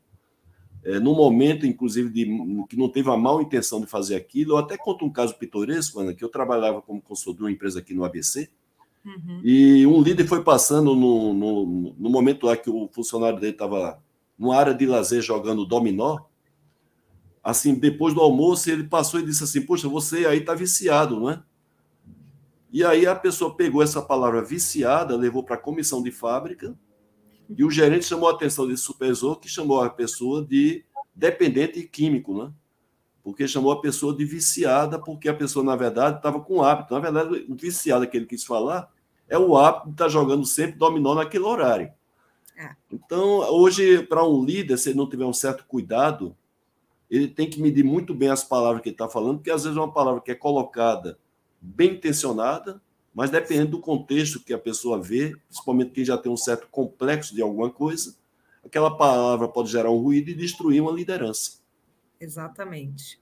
[0.86, 2.26] é, no momento, inclusive, de,
[2.70, 4.54] que não teve a mal intenção de fazer aquilo.
[4.54, 7.80] Eu até conto um caso pitoresco, Ana, que eu trabalhava como consultor de uma empresa
[7.80, 8.48] aqui no ABC,
[9.04, 9.42] uhum.
[9.44, 14.00] e um líder foi passando no, no, no, momento lá que o funcionário dele estava
[14.38, 16.20] numa área de lazer jogando dominó.
[17.44, 21.32] Assim, depois do almoço, ele passou e disse assim: Poxa, você aí está viciado, não
[21.32, 21.42] é?
[22.76, 26.78] E aí a pessoa pegou essa palavra viciada, levou para a comissão de fábrica
[27.50, 30.84] e o gerente chamou a atenção desse supervisor, que chamou a pessoa de
[31.16, 32.52] dependente químico, né?
[33.24, 36.94] Porque chamou a pessoa de viciada, porque a pessoa, na verdade, estava com hábito.
[36.94, 38.92] Na verdade, o viciado que ele quis falar
[39.30, 41.94] é o hábito de estar tá jogando sempre dominó naquele horário.
[42.58, 42.76] É.
[42.92, 46.36] Então, hoje, para um líder, se ele não tiver um certo cuidado,
[47.10, 49.78] ele tem que medir muito bem as palavras que ele está falando, porque às vezes
[49.78, 51.18] uma palavra que é colocada
[51.66, 52.82] bem intencionada,
[53.14, 57.34] mas dependendo do contexto que a pessoa vê, principalmente quem já tem um certo complexo
[57.34, 58.16] de alguma coisa,
[58.64, 61.60] aquela palavra pode gerar um ruído e destruir uma liderança.
[62.20, 63.20] Exatamente.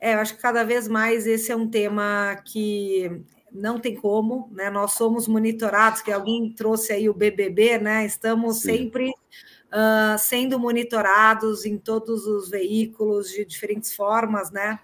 [0.00, 3.22] É, eu acho que cada vez mais esse é um tema que
[3.52, 4.70] não tem como, né?
[4.70, 8.06] Nós somos monitorados, que alguém trouxe aí o BBB, né?
[8.06, 8.76] Estamos Sim.
[8.76, 14.78] sempre uh, sendo monitorados em todos os veículos de diferentes formas, né?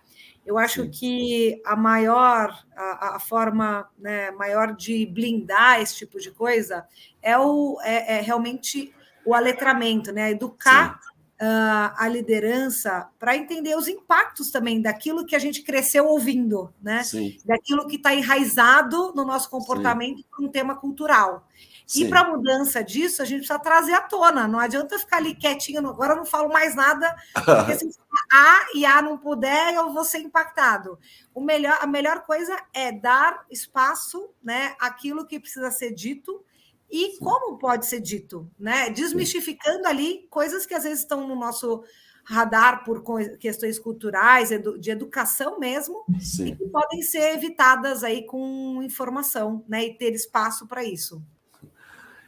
[0.47, 0.91] Eu acho Sim.
[0.91, 6.87] que a maior, a, a forma né, maior de blindar esse tipo de coisa
[7.21, 8.95] é, o, é, é realmente
[9.25, 10.31] o aletramento, né?
[10.31, 11.01] Educar
[11.41, 17.03] uh, a liderança para entender os impactos também daquilo que a gente cresceu ouvindo, né?
[17.03, 17.37] Sim.
[17.45, 21.47] Daquilo que está enraizado no nosso comportamento para um tema cultural.
[21.87, 22.07] Sim.
[22.07, 24.49] E para mudança disso, a gente precisa trazer à tona.
[24.49, 27.99] Não adianta ficar ali quietinho, agora eu não falo mais nada, porque se
[28.33, 30.99] A e A não puder, eu vou ser impactado.
[31.33, 36.45] O melhor, a melhor coisa é dar espaço né, àquilo que precisa ser dito
[36.91, 37.19] e Sim.
[37.19, 38.91] como pode ser dito, né?
[38.91, 39.87] Desmistificando Sim.
[39.87, 41.85] ali coisas que às vezes estão no nosso
[42.25, 43.05] radar por
[43.39, 44.49] questões culturais,
[44.81, 46.49] de educação mesmo, Sim.
[46.49, 49.87] e que podem ser evitadas aí com informação, né?
[49.87, 51.23] E ter espaço para isso.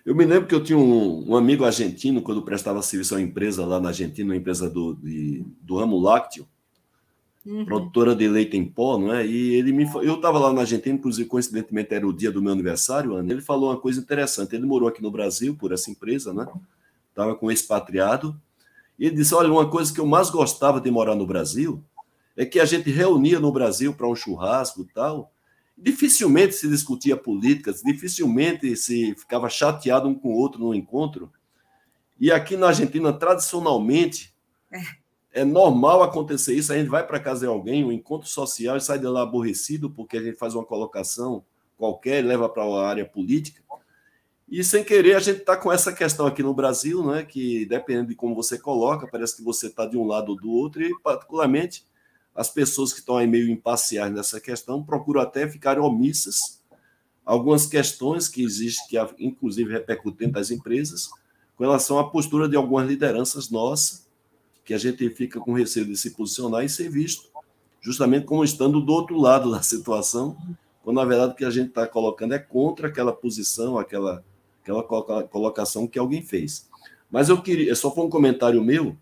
[0.09, 3.23] Eu me lembro que eu tinha um, um, amigo argentino, quando prestava serviço a uma
[3.23, 6.49] empresa lá na Argentina, uma empresa do, de, do ramo lácteo,
[7.45, 7.67] uhum.
[7.67, 9.27] produtora de leite em pó, não é?
[9.27, 12.55] E ele me eu estava lá na Argentina, inclusive, coincidentemente, era o dia do meu
[12.55, 13.31] aniversário, Ana.
[13.31, 14.57] Ele falou uma coisa interessante.
[14.57, 16.49] Ele morou aqui no Brasil por essa empresa, né?
[17.11, 18.35] Estava com um expatriado.
[18.99, 21.85] E ele disse: Olha, uma coisa que eu mais gostava de morar no Brasil
[22.35, 25.31] é que a gente reunia no Brasil para um churrasco e tal
[25.81, 31.33] dificilmente se discutia política, dificilmente se ficava chateado um com o outro no encontro.
[32.21, 34.35] E aqui na Argentina, tradicionalmente,
[34.73, 35.41] É.
[35.41, 36.73] é normal acontecer isso.
[36.73, 39.89] A gente vai para casa de alguém, um encontro social, e sai de lá aborrecido
[39.89, 41.45] porque a gente faz uma colocação
[41.77, 43.63] qualquer, leva para a área política.
[44.51, 48.09] E sem querer, a gente está com essa questão aqui no Brasil, né, que dependendo
[48.09, 50.91] de como você coloca, parece que você está de um lado ou do outro, e
[51.03, 51.85] particularmente
[52.39, 56.63] as pessoas que estão aí meio imparciais nessa questão procuram até ficar omissas
[57.27, 61.11] algumas questões que existem, que inclusive repercutem das empresas,
[61.57, 64.07] com relação à postura de algumas lideranças nossas,
[64.65, 67.29] que a gente fica com receio de se posicionar e ser visto,
[67.81, 70.37] justamente como estando do outro lado da situação,
[70.85, 74.25] quando na verdade o que a gente está colocando é contra aquela posição, aquela,
[74.63, 74.85] aquela
[75.25, 76.69] colocação que alguém fez.
[77.11, 78.97] Mas eu queria, só foi um comentário meu,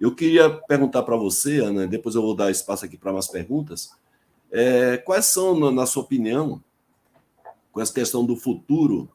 [0.00, 3.90] eu queria perguntar para você, Ana, depois eu vou dar espaço aqui para mais perguntas,
[4.50, 6.62] é, quais são, na sua opinião,
[7.72, 9.08] com essa questão do futuro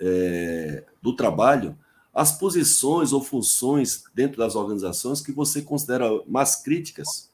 [0.00, 1.76] é, do trabalho,
[2.14, 7.30] as posições ou funções dentro das organizações que você considera mais críticas,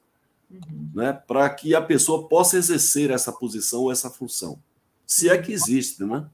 [0.51, 0.89] uhum.
[0.93, 4.59] né, para que a pessoa possa exercer essa posição ou essa função,
[5.07, 6.25] se é que existe, né?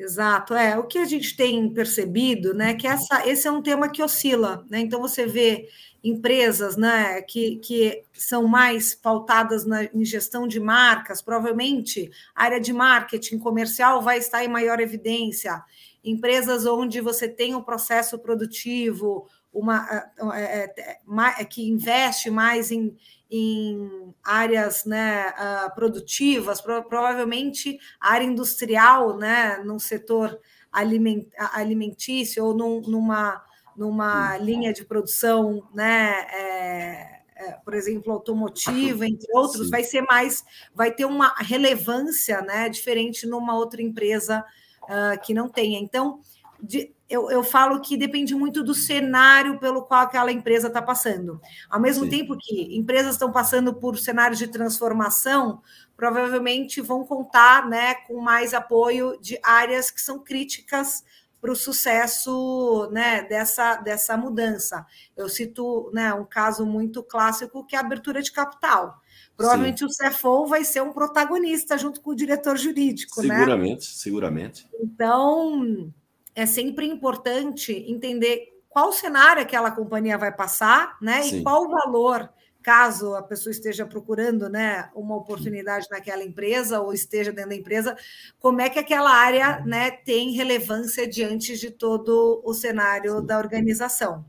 [0.00, 2.74] Exato, é o que a gente tem percebido, né?
[2.74, 4.78] Que essa, esse é um tema que oscila, né?
[4.78, 5.68] Então você vê
[6.02, 12.60] empresas, né, que, que são mais pautadas na, em gestão de marcas, provavelmente a área
[12.60, 15.60] de marketing comercial vai estar em maior evidência.
[16.04, 19.84] Empresas onde você tem um processo produtivo, uma
[20.34, 20.72] é,
[21.40, 22.96] é, que investe mais em,
[23.30, 30.38] em áreas né, uh, produtivas, pro, provavelmente área industrial, né, num setor
[30.72, 33.42] aliment, alimentício ou num, numa,
[33.76, 39.70] numa linha de produção, né, é, é, por exemplo, automotiva, entre outros, Sim.
[39.70, 44.44] vai ser mais, vai ter uma relevância né, diferente numa outra empresa
[44.84, 45.78] uh, que não tenha.
[45.78, 46.20] Então,
[46.60, 51.40] de, eu, eu falo que depende muito do cenário pelo qual aquela empresa está passando.
[51.70, 52.10] Ao mesmo Sim.
[52.10, 55.62] tempo que empresas estão passando por cenários de transformação,
[55.96, 61.02] provavelmente vão contar né, com mais apoio de áreas que são críticas
[61.40, 64.84] para o sucesso né, dessa, dessa mudança.
[65.16, 69.00] Eu cito né, um caso muito clássico que é a abertura de capital.
[69.36, 69.86] Provavelmente Sim.
[69.86, 73.20] o CFO vai ser um protagonista junto com o diretor jurídico.
[73.20, 73.94] Seguramente, né?
[73.94, 74.68] seguramente.
[74.80, 75.92] Então,
[76.38, 81.22] é sempre importante entender qual cenário aquela companhia vai passar, né?
[81.22, 81.40] Sim.
[81.40, 82.30] E qual o valor,
[82.62, 87.96] caso a pessoa esteja procurando, né, uma oportunidade naquela empresa ou esteja dentro da empresa,
[88.38, 93.26] como é que aquela área, né, tem relevância diante de todo o cenário Sim.
[93.26, 94.24] da organização.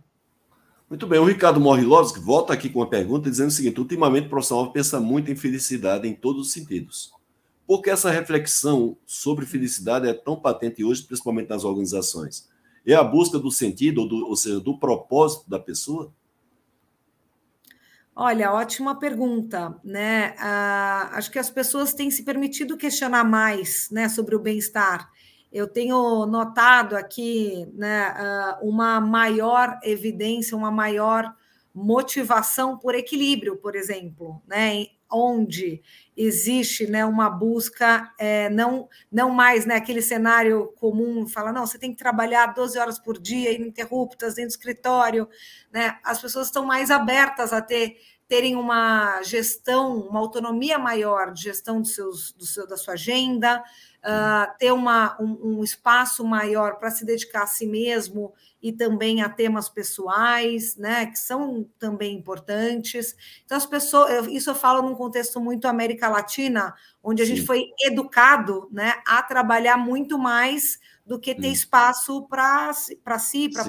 [0.90, 4.30] Muito bem, o Ricardo Morrilovski volta aqui com uma pergunta dizendo o seguinte: ultimamente o
[4.32, 7.19] profissional pensa muito em felicidade em todos os sentidos.
[7.70, 12.50] Por que essa reflexão sobre felicidade é tão patente hoje, principalmente nas organizações?
[12.84, 16.12] É a busca do sentido, ou, do, ou seja, do propósito da pessoa?
[18.16, 20.34] Olha, ótima pergunta, né?
[20.40, 25.08] Ah, acho que as pessoas têm se permitido questionar mais, né, sobre o bem-estar.
[25.54, 31.36] Eu tenho notado aqui, né, ah, uma maior evidência, uma maior
[31.72, 34.88] motivação por equilíbrio, por exemplo, né?
[35.12, 35.82] Onde
[36.16, 41.80] existe né, uma busca, é, não, não mais né, aquele cenário comum, fala, não, você
[41.80, 45.30] tem que trabalhar 12 horas por dia, ininterruptas, dentro do escritório,
[45.72, 45.98] né?
[46.04, 47.98] As pessoas estão mais abertas a ter
[48.30, 53.64] terem uma gestão, uma autonomia maior de gestão do seus, do seu, da sua agenda,
[54.04, 58.32] uh, ter uma, um, um espaço maior para se dedicar a si mesmo
[58.62, 63.16] e também a temas pessoais, né, que são também importantes.
[63.46, 67.36] Então, as pessoas, isso eu falo num contexto muito América Latina, onde a Sim.
[67.36, 71.52] gente foi educado né, a trabalhar muito mais do que ter hum.
[71.52, 72.72] espaço para
[73.18, 73.66] si, para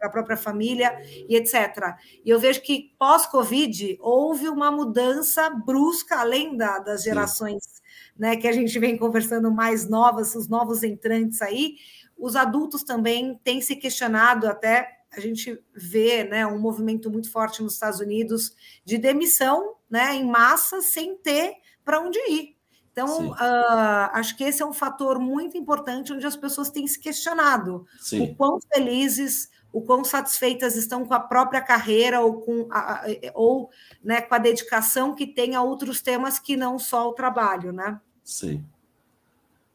[0.00, 1.94] a própria família e etc.
[2.24, 7.77] E eu vejo que pós-Covid houve uma mudança brusca, além da, das gerações
[8.18, 11.76] né, que a gente vem conversando mais novas, os novos entrantes aí,
[12.16, 17.62] os adultos também têm se questionado até a gente vê né, um movimento muito forte
[17.62, 18.54] nos Estados Unidos
[18.84, 21.54] de demissão né, em massa sem ter
[21.84, 22.56] para onde ir.
[22.92, 26.98] Então, uh, acho que esse é um fator muito importante onde as pessoas têm se
[26.98, 28.22] questionado Sim.
[28.22, 33.04] o quão felizes, o quão satisfeitas estão com a própria carreira ou com a,
[33.34, 33.70] ou
[34.02, 38.00] né, com a dedicação que tem a outros temas que não só o trabalho, né?
[38.28, 38.62] Sim.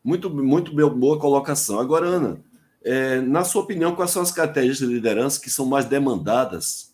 [0.03, 1.79] Muito, muito boa colocação.
[1.79, 2.39] Agora, Ana,
[2.83, 6.93] é, na sua opinião, quais são as características de liderança que são mais demandadas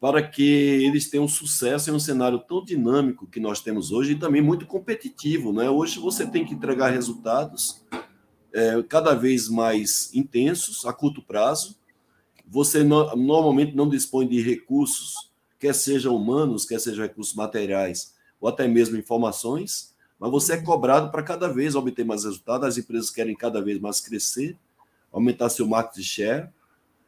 [0.00, 4.18] para que eles tenham sucesso em um cenário tão dinâmico que nós temos hoje e
[4.18, 5.52] também muito competitivo?
[5.52, 5.70] Né?
[5.70, 7.80] Hoje você tem que entregar resultados
[8.52, 11.76] é, cada vez mais intensos, a curto prazo,
[12.44, 15.30] você no, normalmente não dispõe de recursos,
[15.60, 21.10] quer sejam humanos, quer sejam recursos materiais, ou até mesmo informações, mas você é cobrado
[21.10, 24.56] para cada vez obter mais resultados, as empresas querem cada vez mais crescer,
[25.12, 26.48] aumentar seu market share,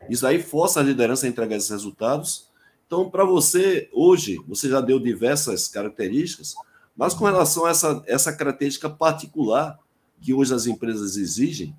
[0.08, 2.48] isso aí força a liderança a entregar esses resultados.
[2.86, 6.54] Então, para você, hoje, você já deu diversas características,
[6.96, 9.78] mas com relação a essa, essa característica particular
[10.20, 11.74] que hoje as empresas exigem,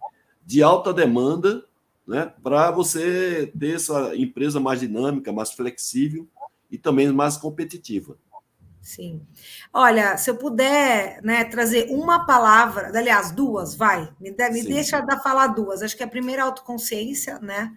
[0.46, 1.64] de alta demanda,
[2.08, 6.28] né, para você ter essa empresa mais dinâmica, mais flexível
[6.70, 8.18] e também mais competitiva.
[8.82, 9.22] Sim.
[9.72, 15.00] Olha, se eu puder né, trazer uma palavra, aliás, duas, vai, me, de, me deixa
[15.02, 15.84] dar falar duas.
[15.84, 17.72] Acho que a primeira é autoconsciência, né?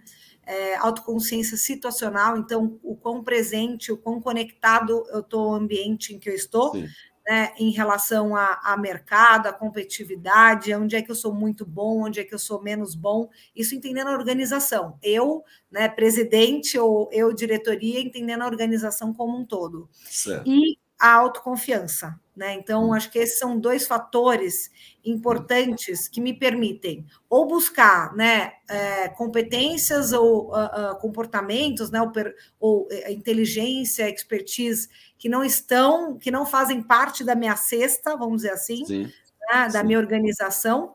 [0.47, 6.19] É, autoconsciência situacional, então o quão presente, o quão conectado eu estou ao ambiente em
[6.19, 6.87] que eu estou, Sim
[7.27, 12.03] né, em relação a, a, mercado, a competitividade, onde é que eu sou muito bom,
[12.03, 14.99] onde é que eu sou menos bom, isso entendendo a organização.
[15.01, 19.89] Eu, né, presidente ou eu, diretoria, entendendo a organização como um todo.
[20.05, 20.47] Certo.
[20.47, 22.19] E a autoconfiança.
[22.35, 22.53] Né?
[22.55, 22.93] Então, hum.
[22.93, 24.69] acho que esses são dois fatores
[25.05, 32.11] importantes que me permitem ou buscar né, é, competências ou uh, uh, comportamentos, né, ou,
[32.59, 38.37] ou uh, inteligência, expertise que não estão, que não fazem parte da minha cesta, vamos
[38.41, 39.85] dizer assim, sim, né, da sim.
[39.85, 40.93] minha organização,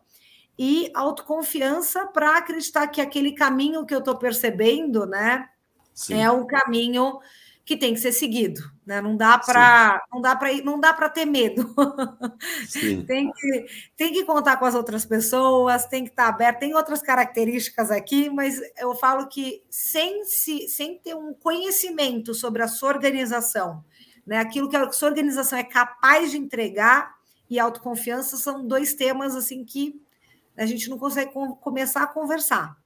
[0.58, 5.48] e autoconfiança para acreditar que aquele caminho que eu estou percebendo né,
[6.10, 7.18] é um caminho
[7.64, 9.00] que tem que ser seguido, né?
[9.00, 11.74] Não dá para não dá para não dá para ter medo.
[13.06, 16.60] tem que tem que contar com as outras pessoas, tem que estar tá aberto.
[16.60, 22.62] Tem outras características aqui, mas eu falo que sem se sem ter um conhecimento sobre
[22.62, 23.84] a sua organização,
[24.26, 24.38] né?
[24.38, 27.14] Aquilo que a sua organização é capaz de entregar
[27.48, 30.00] e autoconfiança são dois temas assim que
[30.56, 32.76] a gente não consegue começar a conversar.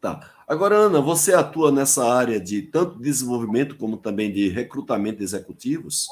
[0.00, 0.30] Tá.
[0.50, 6.08] Agora, Ana, você atua nessa área de tanto desenvolvimento como também de recrutamento de executivos.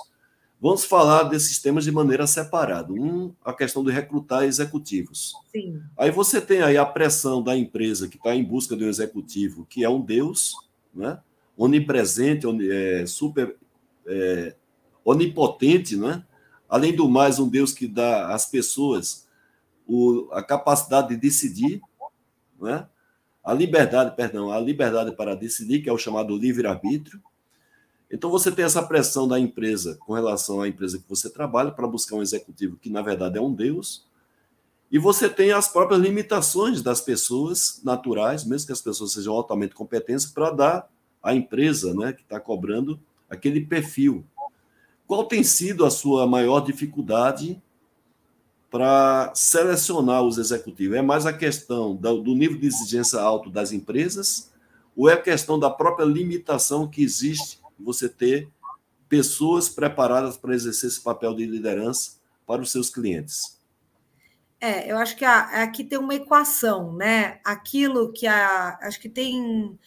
[0.60, 2.92] Vamos falar desses temas de maneira separada.
[2.92, 5.34] Um, a questão de recrutar executivos.
[5.50, 5.82] Sim.
[5.96, 9.66] Aí você tem aí a pressão da empresa que está em busca de um executivo
[9.68, 10.54] que é um Deus,
[10.94, 11.18] né?
[11.56, 13.56] onipresente, é, super
[14.06, 14.54] é,
[15.04, 16.24] onipotente, né?
[16.68, 19.26] além do mais, um Deus que dá às pessoas
[19.84, 21.80] o, a capacidade de decidir,
[22.60, 22.86] né?
[23.48, 27.18] A liberdade, perdão, a liberdade para decidir, que é o chamado livre-arbítrio.
[28.10, 31.86] Então você tem essa pressão da empresa com relação à empresa que você trabalha para
[31.86, 34.06] buscar um executivo que na verdade é um deus.
[34.92, 39.74] E você tem as próprias limitações das pessoas naturais, mesmo que as pessoas sejam altamente
[39.74, 40.90] competentes, para dar
[41.22, 44.26] à empresa né, que está cobrando aquele perfil.
[45.06, 47.58] Qual tem sido a sua maior dificuldade
[48.70, 50.96] para selecionar os executivos?
[50.96, 54.50] É mais a questão do, nível de exigência alto das empresas
[54.96, 58.48] ou é a questão da própria limitação que existe você ter
[59.08, 63.56] pessoas preparadas para exercer esse papel de liderança para os seus clientes?
[64.60, 67.38] É, eu acho que a, aqui tem uma equação, né?
[67.44, 69.78] Aquilo que a, acho que tem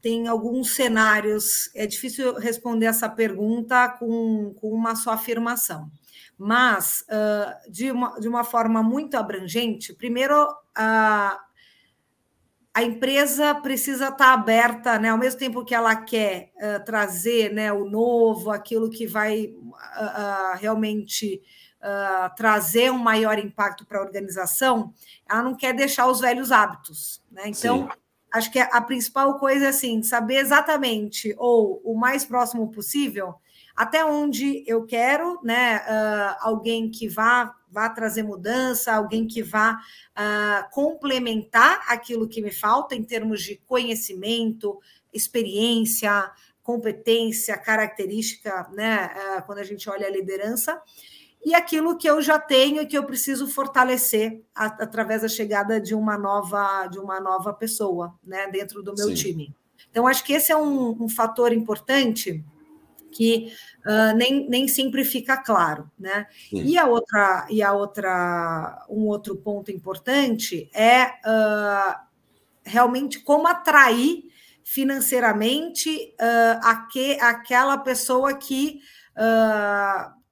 [0.00, 1.70] tem alguns cenários.
[1.74, 5.90] É difícil responder essa pergunta com, com uma só afirmação
[6.38, 11.38] mas uh, de, uma, de uma forma muito abrangente, primeiro, uh,
[12.76, 17.72] a empresa precisa estar aberta, né, ao mesmo tempo que ela quer uh, trazer né,
[17.72, 19.54] o novo, aquilo que vai
[20.58, 21.40] realmente
[22.34, 24.94] trazer um maior impacto para a organização,
[25.28, 27.22] ela não quer deixar os velhos hábitos.
[27.30, 27.42] Né?
[27.48, 27.88] Então, Sim.
[28.32, 33.34] acho que a principal coisa é assim, saber exatamente, ou o mais próximo possível,
[33.76, 35.78] até onde eu quero, né?
[35.78, 42.52] Uh, alguém que vá, vá trazer mudança, alguém que vá uh, complementar aquilo que me
[42.52, 44.78] falta em termos de conhecimento,
[45.12, 46.30] experiência,
[46.62, 49.10] competência, característica, né?
[49.38, 50.80] Uh, quando a gente olha a liderança.
[51.44, 55.78] E aquilo que eu já tenho e que eu preciso fortalecer a, através da chegada
[55.78, 59.14] de uma nova de uma nova pessoa, né, dentro do meu Sim.
[59.14, 59.54] time.
[59.90, 62.42] Então acho que esse é um, um fator importante
[63.14, 63.52] que
[63.86, 66.26] uh, nem, nem sempre fica claro, né?
[66.52, 71.94] E a outra e a outra um outro ponto importante é uh,
[72.64, 74.24] realmente como atrair
[74.64, 78.80] financeiramente uh, aque, aquela pessoa que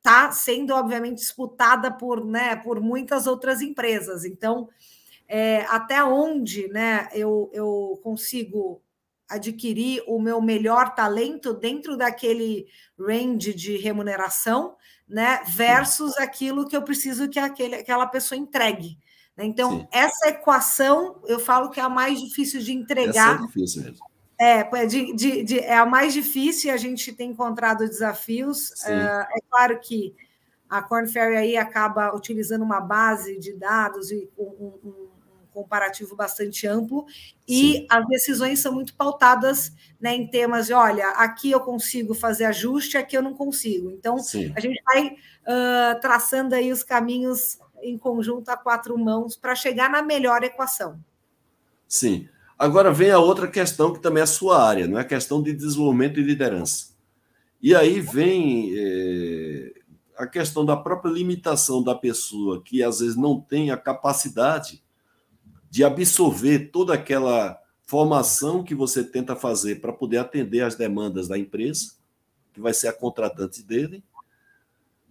[0.03, 4.25] está sendo obviamente disputada por, né, por muitas outras empresas.
[4.25, 4.69] Então,
[5.29, 8.82] é, até onde né, eu, eu consigo
[9.33, 12.67] adquirir o meu melhor talento dentro daquele
[12.99, 14.77] range de remuneração,
[15.09, 15.43] né?
[15.49, 16.23] Versus Sim.
[16.23, 18.99] aquilo que eu preciso que aquele, aquela pessoa entregue.
[19.37, 19.45] Né?
[19.45, 19.89] Então, Sim.
[19.91, 23.35] essa equação eu falo que é a mais difícil de entregar.
[23.35, 24.13] Essa é difícil mesmo.
[24.41, 28.71] É, de, de, de, é a mais difícil e a gente tem encontrado desafios.
[28.85, 30.15] Uh, é claro que
[30.69, 35.12] a Corn Ferry aí acaba utilizando uma base de dados e um, um, um
[35.53, 37.07] comparativo bastante amplo
[37.47, 37.87] e Sim.
[37.91, 42.97] as decisões são muito pautadas né, em temas de, olha, aqui eu consigo fazer ajuste,
[42.97, 43.91] aqui eu não consigo.
[43.91, 44.53] Então, Sim.
[44.57, 49.91] a gente vai uh, traçando aí os caminhos em conjunto a quatro mãos para chegar
[49.91, 50.99] na melhor equação.
[51.87, 52.29] Sim.
[52.59, 55.43] Agora vem a outra questão que também é a sua área, não é a questão
[55.43, 56.93] de desenvolvimento e liderança.
[57.61, 59.73] E aí vem é,
[60.17, 64.82] a questão da própria limitação da pessoa que às vezes não tem a capacidade
[65.73, 71.39] de absorver toda aquela formação que você tenta fazer para poder atender às demandas da
[71.39, 71.95] empresa,
[72.53, 74.05] que vai ser a contratante dele,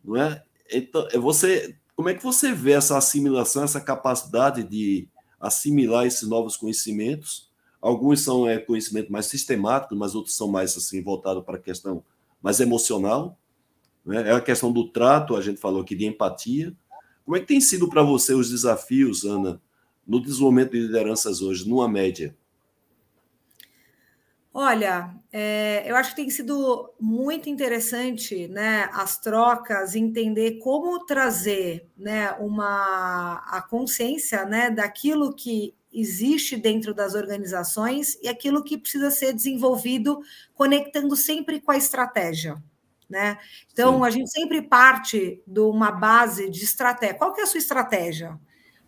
[0.05, 0.43] não é?
[0.71, 5.09] Então, é você, como é que você vê essa assimilação, essa capacidade de
[5.39, 7.49] assimilar esses novos conhecimentos.
[7.81, 12.03] Alguns são é, conhecimento mais sistemático, mas outros são mais assim voltados para a questão
[12.39, 13.35] mais emocional.
[14.05, 14.29] Né?
[14.29, 16.71] É a questão do trato, a gente falou aqui de empatia.
[17.25, 19.59] Como é que tem sido para você os desafios, Ana,
[20.11, 22.35] no desenvolvimento de lideranças hoje, numa média?
[24.53, 31.87] Olha, é, eu acho que tem sido muito interessante né, as trocas, entender como trazer
[31.95, 39.09] né, uma, a consciência né, daquilo que existe dentro das organizações e aquilo que precisa
[39.09, 40.19] ser desenvolvido,
[40.53, 42.61] conectando sempre com a estratégia.
[43.09, 43.37] Né?
[43.71, 44.05] Então, Sim.
[44.05, 47.15] a gente sempre parte de uma base de estratégia.
[47.15, 48.37] Qual que é a sua estratégia?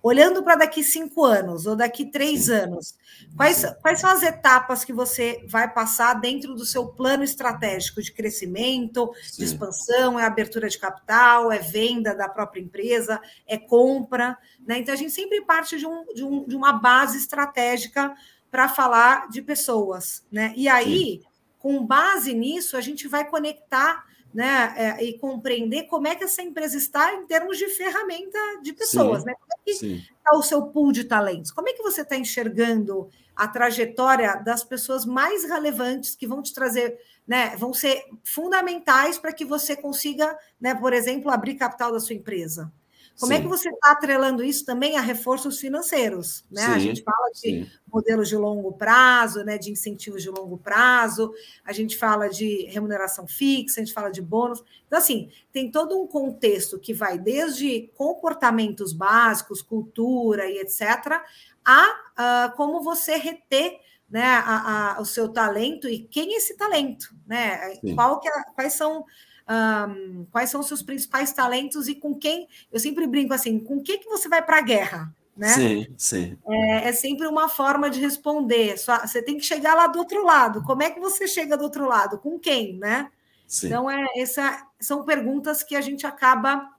[0.03, 2.93] Olhando para daqui cinco anos ou daqui três anos,
[3.37, 8.11] quais, quais são as etapas que você vai passar dentro do seu plano estratégico de
[8.11, 9.37] crescimento, Sim.
[9.37, 14.37] de expansão, é abertura de capital, é venda da própria empresa, é compra.
[14.67, 14.79] Né?
[14.79, 18.13] Então, a gente sempre parte de, um, de, um, de uma base estratégica
[18.51, 20.25] para falar de pessoas.
[20.29, 20.53] Né?
[20.57, 21.21] E aí, Sim.
[21.57, 24.03] com base nisso, a gente vai conectar
[24.33, 28.73] né, é, e compreender como é que essa empresa está em termos de ferramenta de
[28.73, 29.33] pessoas, sim, né?
[29.35, 31.51] Como é que está o seu pool de talentos?
[31.51, 36.53] Como é que você está enxergando a trajetória das pessoas mais relevantes que vão te
[36.53, 37.55] trazer, né?
[37.57, 42.71] Vão ser fundamentais para que você consiga, né, por exemplo, abrir capital da sua empresa.
[43.19, 43.37] Como sim.
[43.37, 46.43] é que você está atrelando isso também a reforços financeiros?
[46.51, 46.65] Né?
[46.65, 47.71] Sim, a gente fala de sim.
[47.91, 51.31] modelos de longo prazo, né, de incentivos de longo prazo,
[51.63, 54.63] a gente fala de remuneração fixa, a gente fala de bônus.
[54.87, 61.21] Então, assim, tem todo um contexto que vai desde comportamentos básicos, cultura e etc.,
[61.65, 66.55] a uh, como você reter né, a, a, o seu talento e quem é esse
[66.55, 67.77] talento, né?
[67.95, 69.03] Qual que é, quais são
[69.49, 72.47] um, quais são os seus principais talentos e com quem.
[72.71, 75.15] Eu sempre brinco assim: com quem que você vai para a guerra?
[75.35, 75.49] Né?
[75.49, 76.37] Sim, sim.
[76.47, 78.77] É, é, sempre uma forma de responder.
[78.77, 80.63] Só, você tem que chegar lá do outro lado.
[80.63, 82.19] Como é que você chega do outro lado?
[82.19, 83.09] Com quem, né?
[83.47, 83.67] Sim.
[83.67, 86.69] Então, é, essa, são perguntas que a gente acaba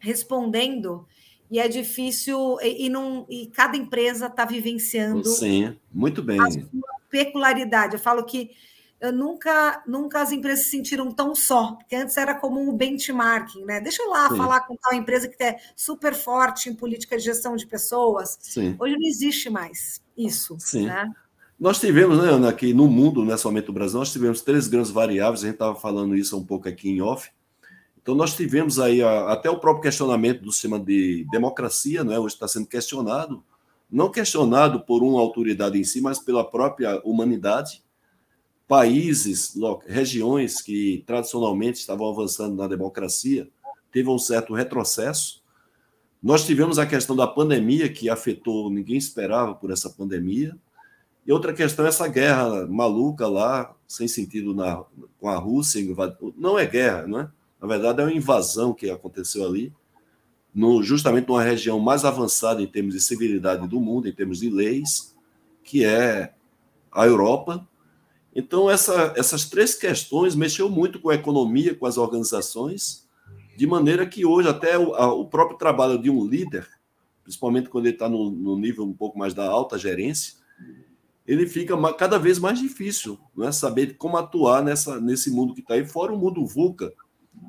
[0.00, 1.06] respondendo
[1.50, 5.24] e é difícil, e, e, não, e cada empresa está vivenciando.
[5.24, 6.40] Sim, muito bem.
[6.40, 6.68] A sua
[7.08, 7.94] peculiaridade.
[7.94, 8.50] Eu falo que
[9.00, 13.64] eu nunca, nunca as empresas se sentiram tão só, porque antes era como um benchmarking,
[13.64, 13.80] né?
[13.80, 14.36] Deixa eu lá Sim.
[14.36, 18.38] falar com tal empresa que é super forte em política de gestão de pessoas.
[18.42, 18.76] Sim.
[18.78, 20.54] Hoje não existe mais isso.
[20.58, 20.86] Sim.
[20.86, 21.10] Né?
[21.58, 24.68] Nós tivemos, né, Ana, aqui no mundo, não é somente o Brasil, nós tivemos três
[24.68, 27.30] grandes variáveis, a gente estava falando isso um pouco aqui em off.
[28.02, 32.34] Então, nós tivemos aí a, até o próprio questionamento do sistema de democracia, né, hoje
[32.34, 33.42] está sendo questionado,
[33.90, 37.82] não questionado por uma autoridade em si, mas pela própria humanidade
[38.70, 43.48] países, regiões que tradicionalmente estavam avançando na democracia,
[43.90, 45.42] teve um certo retrocesso.
[46.22, 50.56] Nós tivemos a questão da pandemia, que afetou, ninguém esperava por essa pandemia.
[51.26, 54.84] E outra questão é essa guerra maluca lá, sem sentido na,
[55.18, 55.84] com a Rússia.
[56.38, 57.30] Não é guerra, não é?
[57.60, 59.72] Na verdade, é uma invasão que aconteceu ali,
[60.54, 64.48] no, justamente numa região mais avançada em termos de civilidade do mundo, em termos de
[64.48, 65.12] leis,
[65.64, 66.32] que é
[66.92, 67.66] a Europa,
[68.34, 73.08] então, essa, essas três questões mexeu muito com a economia, com as organizações,
[73.56, 76.66] de maneira que hoje até o, a, o próprio trabalho de um líder,
[77.22, 80.38] principalmente quando ele está no, no, nível um pouco mais da alta gerência,
[81.26, 85.60] ele fica cada vez mais difícil, não é saber como atuar nessa, nesse mundo que
[85.60, 86.92] está aí, fora o mundo VUCA,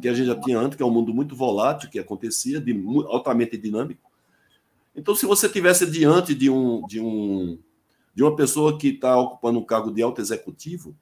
[0.02, 2.74] que a gente já tinha antes, que é um mundo muito volátil, que acontecia, de,
[3.08, 4.12] altamente dinâmico.
[4.96, 7.58] Então, se você tivesse diante de um, de um
[8.14, 10.96] de uma pessoa que está ocupando um cargo de alto executivo,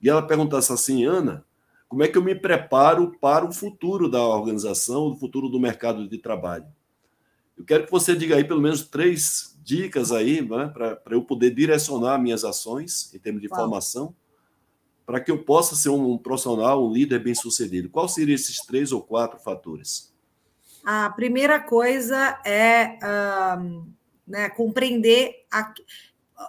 [0.00, 1.44] e ela perguntasse assim, Ana,
[1.88, 6.08] como é que eu me preparo para o futuro da organização, o futuro do mercado
[6.08, 6.66] de trabalho?
[7.58, 11.50] Eu quero que você diga aí pelo menos três dicas aí né, para eu poder
[11.50, 13.60] direcionar minhas ações em termos de Uau.
[13.60, 14.14] formação,
[15.04, 17.90] para que eu possa ser um profissional, um líder bem sucedido.
[17.90, 20.14] Qual seriam esses três ou quatro fatores?
[20.84, 22.98] A primeira coisa é
[24.26, 25.74] né, compreender a,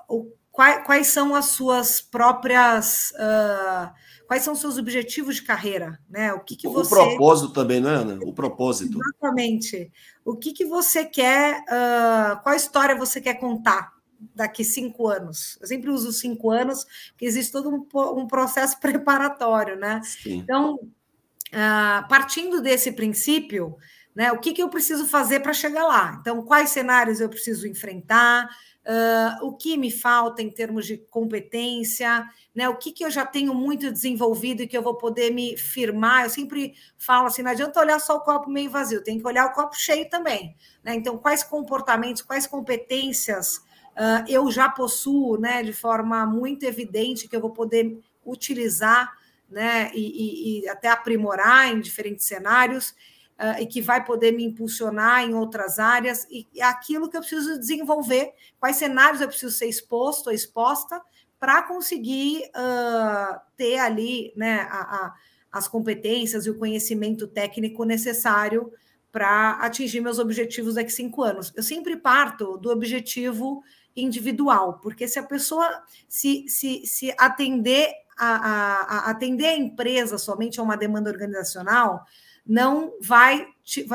[0.09, 3.11] o, quais, quais, são as suas próprias.
[3.11, 3.91] Uh,
[4.27, 6.33] quais são os seus objetivos de carreira, né?
[6.33, 6.93] O que, que você.
[6.93, 8.19] O propósito também, não é, Ana?
[8.23, 8.97] O propósito.
[8.97, 9.91] Exatamente.
[10.23, 13.91] O que, que você quer, uh, qual história você quer contar
[14.33, 15.57] daqui cinco anos?
[15.59, 17.85] Eu sempre uso cinco anos, porque existe todo um,
[18.19, 20.01] um processo preparatório, né?
[20.03, 20.37] Sim.
[20.37, 23.75] Então, uh, partindo desse princípio,
[24.15, 26.17] né, o que, que eu preciso fazer para chegar lá?
[26.19, 28.49] Então, quais cenários eu preciso enfrentar?
[28.84, 32.67] Uh, o que me falta em termos de competência, né?
[32.67, 36.23] O que, que eu já tenho muito desenvolvido e que eu vou poder me firmar.
[36.23, 39.45] Eu sempre falo assim: não adianta olhar só o copo meio vazio, tem que olhar
[39.45, 40.55] o copo cheio também.
[40.84, 40.95] Né?
[40.95, 45.61] Então, quais comportamentos, quais competências uh, eu já possuo, né?
[45.61, 49.11] De forma muito evidente que eu vou poder utilizar,
[49.47, 49.91] né?
[49.93, 52.95] E, e, e até aprimorar em diferentes cenários
[53.41, 57.59] uh, e que vai poder me impulsionar em outras áreas, e aquilo que eu preciso
[57.59, 61.01] desenvolver, quais cenários eu preciso ser exposto ou exposta
[61.39, 65.13] para conseguir uh, ter ali né, a, a,
[65.51, 68.71] as competências e o conhecimento técnico necessário
[69.11, 71.51] para atingir meus objetivos daqui a cinco anos.
[71.55, 73.63] Eu sempre parto do objetivo
[73.95, 80.17] individual, porque se a pessoa se, se, se atender a, a, a atender a empresa
[80.17, 82.05] somente a uma demanda organizacional,
[82.51, 83.47] não vai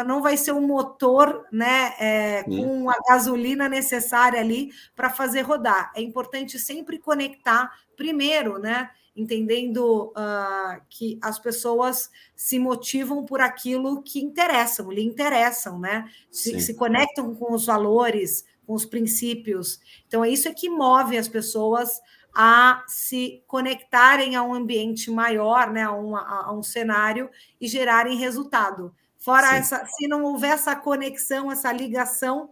[0.07, 5.93] não vai ser um motor né, é, com a gasolina necessária ali para fazer rodar.
[5.95, 8.89] É importante sempre conectar primeiro, né?
[9.15, 16.11] Entendendo uh, que as pessoas se motivam por aquilo que interessam, lhe interessam, né?
[16.31, 19.81] Se, se conectam com os valores, com os princípios.
[20.07, 22.01] Então, é isso é que move as pessoas
[22.39, 28.19] a se conectarem a um ambiente maior, né, a, um, a um cenário e gerarem
[28.19, 28.95] resultado.
[29.17, 29.55] Fora Sim.
[29.55, 32.51] essa, se não houver essa conexão, essa ligação,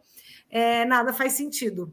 [0.48, 1.92] é, nada faz sentido.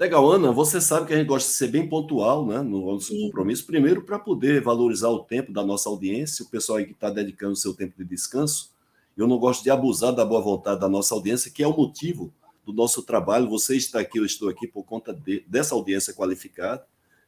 [0.00, 3.06] Legal, Ana, você sabe que a gente gosta de ser bem pontual né, no nosso
[3.06, 3.26] Sim.
[3.26, 7.08] compromisso, primeiro para poder valorizar o tempo da nossa audiência, o pessoal aí que está
[7.08, 8.72] dedicando o seu tempo de descanso.
[9.16, 12.32] Eu não gosto de abusar da boa vontade da nossa audiência, que é o motivo
[12.70, 13.48] do nosso trabalho.
[13.48, 16.84] Você está aqui, eu estou aqui por conta de, dessa audiência qualificada.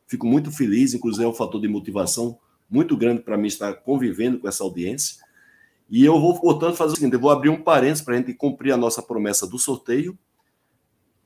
[0.07, 2.39] Fico muito feliz, inclusive é um fator de motivação
[2.69, 5.23] muito grande para mim estar convivendo com essa audiência.
[5.89, 8.33] E eu vou, portanto, fazer o seguinte: eu vou abrir um parênteses para a gente
[8.35, 10.19] cumprir a nossa promessa do sorteio.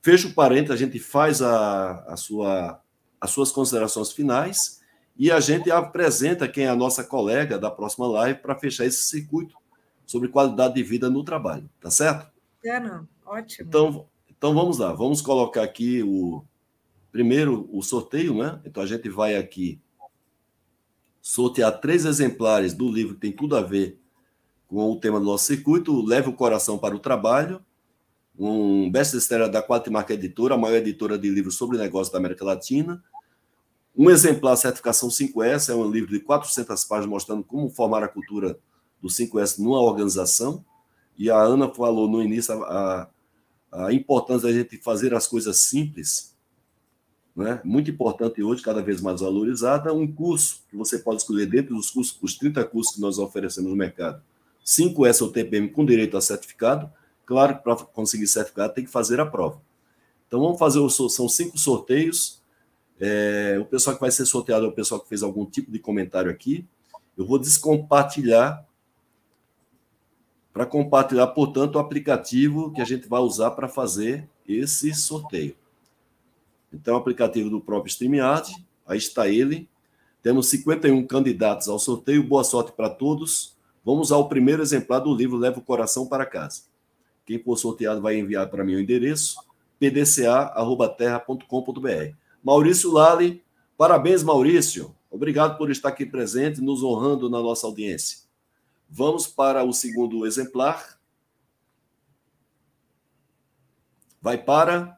[0.01, 2.81] Fecha o parênteses, a gente faz a, a sua,
[3.19, 4.81] as suas considerações finais
[5.17, 9.03] e a gente apresenta quem é a nossa colega da próxima live para fechar esse
[9.03, 9.55] circuito
[10.05, 12.31] sobre qualidade de vida no trabalho, tá certo?
[12.63, 13.07] É, não.
[13.27, 13.67] Ótimo.
[13.67, 16.43] Então, então vamos lá, vamos colocar aqui o
[17.11, 18.61] primeiro o sorteio, né?
[18.65, 19.81] Então a gente vai aqui
[21.21, 23.99] sortear três exemplares do livro que tem tudo a ver
[24.65, 27.61] com o tema do nosso circuito, Leve o Coração para o Trabalho,
[28.37, 33.03] um best-seller da Quatermark Editora, a maior editora de livros sobre negócios da América Latina.
[33.95, 38.57] Um exemplar certificação 5S, é um livro de 400 páginas mostrando como formar a cultura
[39.01, 40.63] do 5S numa organização.
[41.17, 43.09] E a Ana falou no início a
[43.91, 46.35] importância da gente fazer as coisas simples,
[47.35, 47.61] né?
[47.63, 51.91] muito importante hoje, cada vez mais valorizada, um curso que você pode escolher dentro dos
[51.91, 54.21] cursos, os 30 cursos que nós oferecemos no mercado.
[54.65, 56.91] 5S ou TPM com direito a certificado.
[57.25, 59.61] Claro que para conseguir certificado tem que fazer a prova.
[60.27, 62.41] Então vamos fazer, o, são cinco sorteios.
[62.99, 65.79] É, o pessoal que vai ser sorteado é o pessoal que fez algum tipo de
[65.79, 66.65] comentário aqui.
[67.17, 68.66] Eu vou descompartilhar
[70.57, 75.55] para compartilhar, portanto, o aplicativo que a gente vai usar para fazer esse sorteio.
[76.73, 78.51] Então, o aplicativo do próprio StreamYard,
[78.83, 79.69] aí está ele.
[80.23, 82.23] Temos 51 candidatos ao sorteio.
[82.23, 83.55] Boa sorte para todos.
[83.85, 86.63] Vamos ao primeiro exemplar do livro Leva o Coração para Casa.
[87.23, 89.35] Quem for sorteado vai enviar para mim o endereço
[89.79, 92.15] pdca.terra.com.br.
[92.43, 93.43] Maurício Lali,
[93.77, 94.95] parabéns, Maurício.
[95.11, 98.25] Obrigado por estar aqui presente, nos honrando na nossa audiência.
[98.89, 100.97] Vamos para o segundo exemplar.
[104.21, 104.97] Vai para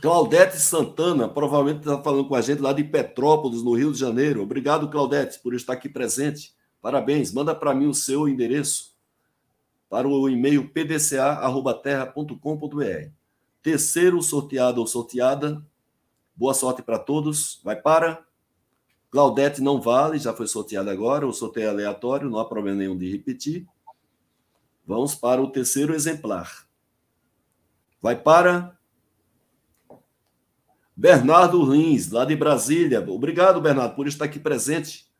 [0.00, 4.42] Claudete Santana, provavelmente está falando com a gente lá de Petrópolis, no Rio de Janeiro.
[4.42, 6.54] Obrigado, Claudete, por estar aqui presente.
[6.80, 7.32] Parabéns.
[7.32, 8.94] Manda para mim o seu endereço
[9.88, 13.10] para o e-mail pdca.terra.com.br.
[13.62, 15.60] Terceiro sorteado ou sorteada.
[16.36, 17.60] Boa sorte para todos.
[17.64, 18.22] Vai para
[19.16, 22.98] Claudete não vale, já foi sorteado agora, o sorteio é aleatório, não há problema nenhum
[22.98, 23.66] de repetir.
[24.86, 26.68] Vamos para o terceiro exemplar.
[27.98, 28.78] Vai para
[30.94, 33.00] Bernardo Lins, lá de Brasília.
[33.10, 35.10] Obrigado, Bernardo, por estar aqui presente.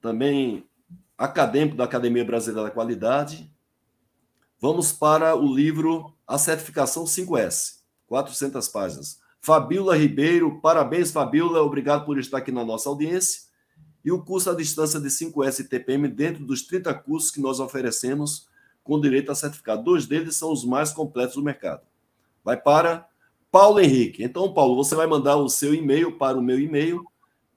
[0.00, 0.68] Também
[1.16, 3.48] acadêmico da Academia Brasileira da Qualidade.
[4.58, 9.20] Vamos para o livro A Certificação 5S, 400 páginas.
[9.40, 13.48] Fabiola Ribeiro, parabéns, Fabiola, obrigado por estar aqui na nossa audiência.
[14.04, 18.48] E o curso à distância de 5S TPM dentro dos 30 cursos que nós oferecemos
[18.82, 19.82] com direito a certificado.
[19.82, 21.82] Dois deles são os mais completos do mercado.
[22.44, 23.08] Vai para
[23.50, 24.22] Paulo Henrique.
[24.22, 27.04] Então, Paulo, você vai mandar o seu e-mail para o meu e-mail,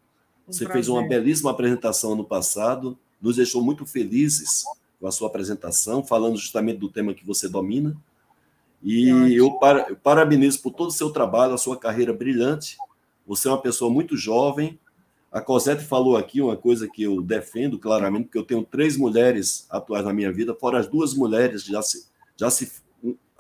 [0.47, 4.64] Você fez uma belíssima apresentação no passado nos deixou muito felizes
[5.01, 7.97] com a sua apresentação, falando justamente do tema que você domina.
[8.82, 12.76] E eu, para, eu parabenizo por todo o seu trabalho, a sua carreira brilhante.
[13.26, 14.78] Você é uma pessoa muito jovem.
[15.35, 19.66] A Cosette falou aqui uma coisa que eu defendo claramente, porque eu tenho três mulheres
[19.68, 22.07] atuais na minha vida, fora as duas mulheres já se,
[22.37, 22.70] já se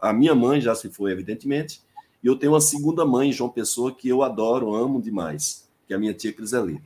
[0.00, 1.80] a minha mãe já se foi, evidentemente,
[2.20, 5.96] e eu tenho uma segunda mãe, João Pessoa, que eu adoro, amo demais, que é
[5.96, 6.82] a minha tia Criselina.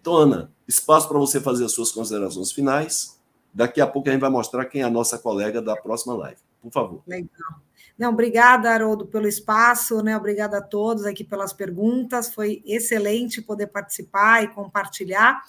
[0.00, 3.20] Então, Ana, espaço para você fazer as suas considerações finais.
[3.54, 6.40] Daqui a pouco a gente vai mostrar quem é a nossa colega da próxima live.
[6.60, 7.00] Por favor.
[7.06, 7.28] Legal.
[7.98, 10.16] Não, obrigada, Haroldo, pelo espaço, né?
[10.16, 12.32] Obrigada a todos aqui pelas perguntas.
[12.32, 15.42] Foi excelente poder participar e compartilhar.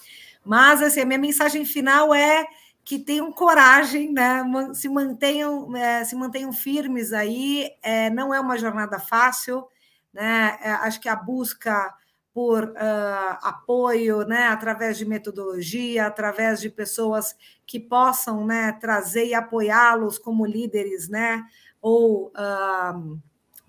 [0.44, 2.46] Mas assim, a minha mensagem final é
[2.84, 4.44] que tenham coragem, né?
[4.74, 7.70] Se mantenham, é, se mantenham firmes aí.
[7.82, 9.66] É, não é uma jornada fácil,
[10.12, 10.58] né?
[10.62, 11.94] É, acho que a busca
[12.34, 19.34] por uh, apoio, né, através de metodologia, através de pessoas que possam, né, trazer e
[19.34, 21.44] apoiá-los como líderes, né,
[21.84, 23.20] ou uh,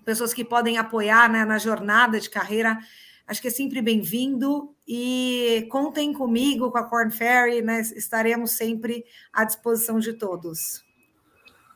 [0.02, 2.78] pessoas que podem apoiar, né, na jornada de carreira.
[3.26, 9.04] Acho que é sempre bem-vindo e contem comigo, com a Corn Ferry, né, estaremos sempre
[9.30, 10.82] à disposição de todos.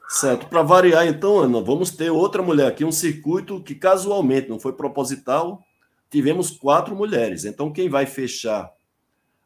[0.08, 0.46] Certo.
[0.46, 4.72] Para variar, então, Ana, vamos ter outra mulher aqui, um circuito que casualmente não foi
[4.72, 5.62] proposital,
[6.08, 7.44] tivemos quatro mulheres.
[7.44, 8.72] Então, quem vai fechar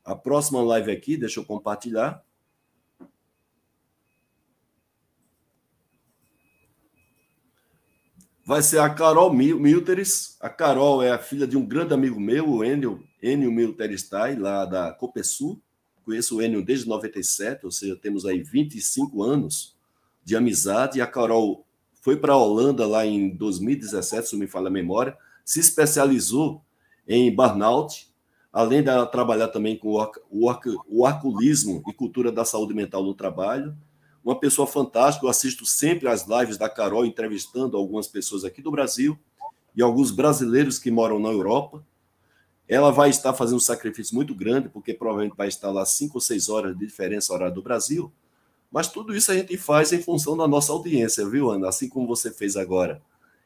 [0.05, 2.23] a próxima live aqui, deixa eu compartilhar.
[8.47, 10.37] Vai ser a Carol Milteres.
[10.41, 14.65] A Carol é a filha de um grande amigo meu, o Enio, Enio Milterestai, lá
[14.65, 15.61] da Copesul.
[16.05, 19.75] Conheço o Enio desde 97, ou seja, temos aí 25 anos
[20.23, 20.99] de amizade.
[20.99, 21.65] E a Carol
[22.03, 26.63] foi para a Holanda lá em 2017, se me falha a memória se especializou
[27.07, 28.09] em burnout,
[28.53, 30.53] além de trabalhar também com o,
[30.89, 33.77] o arculismo e cultura da saúde mental no trabalho.
[34.25, 38.71] Uma pessoa fantástica, eu assisto sempre às lives da Carol, entrevistando algumas pessoas aqui do
[38.71, 39.19] Brasil
[39.77, 41.85] e alguns brasileiros que moram na Europa.
[42.67, 46.21] Ela vai estar fazendo um sacrifício muito grande, porque provavelmente vai estar lá cinco ou
[46.23, 48.11] seis horas de diferença horária do Brasil.
[48.73, 51.69] Mas tudo isso a gente faz em função da nossa audiência, viu, Ana?
[51.69, 53.03] Assim como você fez agora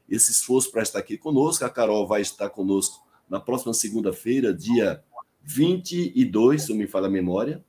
[0.08, 1.64] esse esforço para estar aqui conosco.
[1.64, 5.02] A Carol vai estar conosco na próxima segunda-feira, dia
[5.42, 7.64] 22, se eu me fala a memória.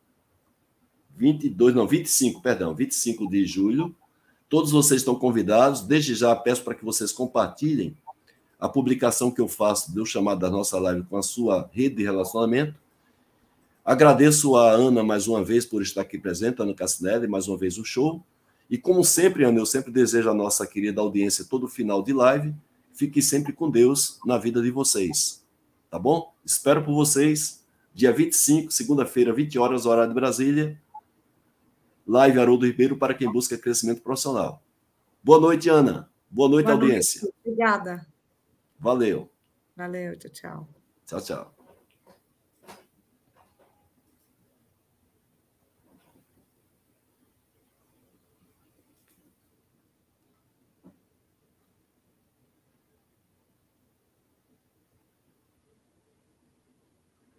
[1.20, 3.93] 22, não, 25, perdão, 25 de julho.
[4.47, 5.82] Todos vocês estão convidados.
[5.82, 7.93] Desde já peço para que vocês compartilhem
[8.57, 12.03] a publicação que eu faço do chamado da nossa live com a sua rede de
[12.03, 12.74] relacionamento.
[13.84, 17.78] Agradeço a Ana mais uma vez por estar aqui presente, Ana Cassinelli, mais uma vez
[17.78, 18.24] o show.
[18.70, 22.53] E como sempre, Ana, eu sempre desejo à nossa querida audiência todo final de live,
[22.93, 25.43] fique sempre com Deus na vida de vocês.
[25.89, 26.32] Tá bom?
[26.45, 27.63] Espero por vocês,
[27.93, 30.80] dia 25, segunda-feira, 20 horas, horário de Brasília.
[32.10, 34.64] Live Haroldo Ribeiro para quem busca crescimento profissional.
[35.24, 36.10] Boa noite, Ana.
[36.28, 37.22] Boa noite, Boa audiência.
[37.22, 37.36] Noite.
[37.45, 38.07] Obrigada.
[38.80, 39.30] Valeu.
[39.78, 40.68] Valeu, tchau, tchau.
[41.05, 41.59] Tchau, tchau.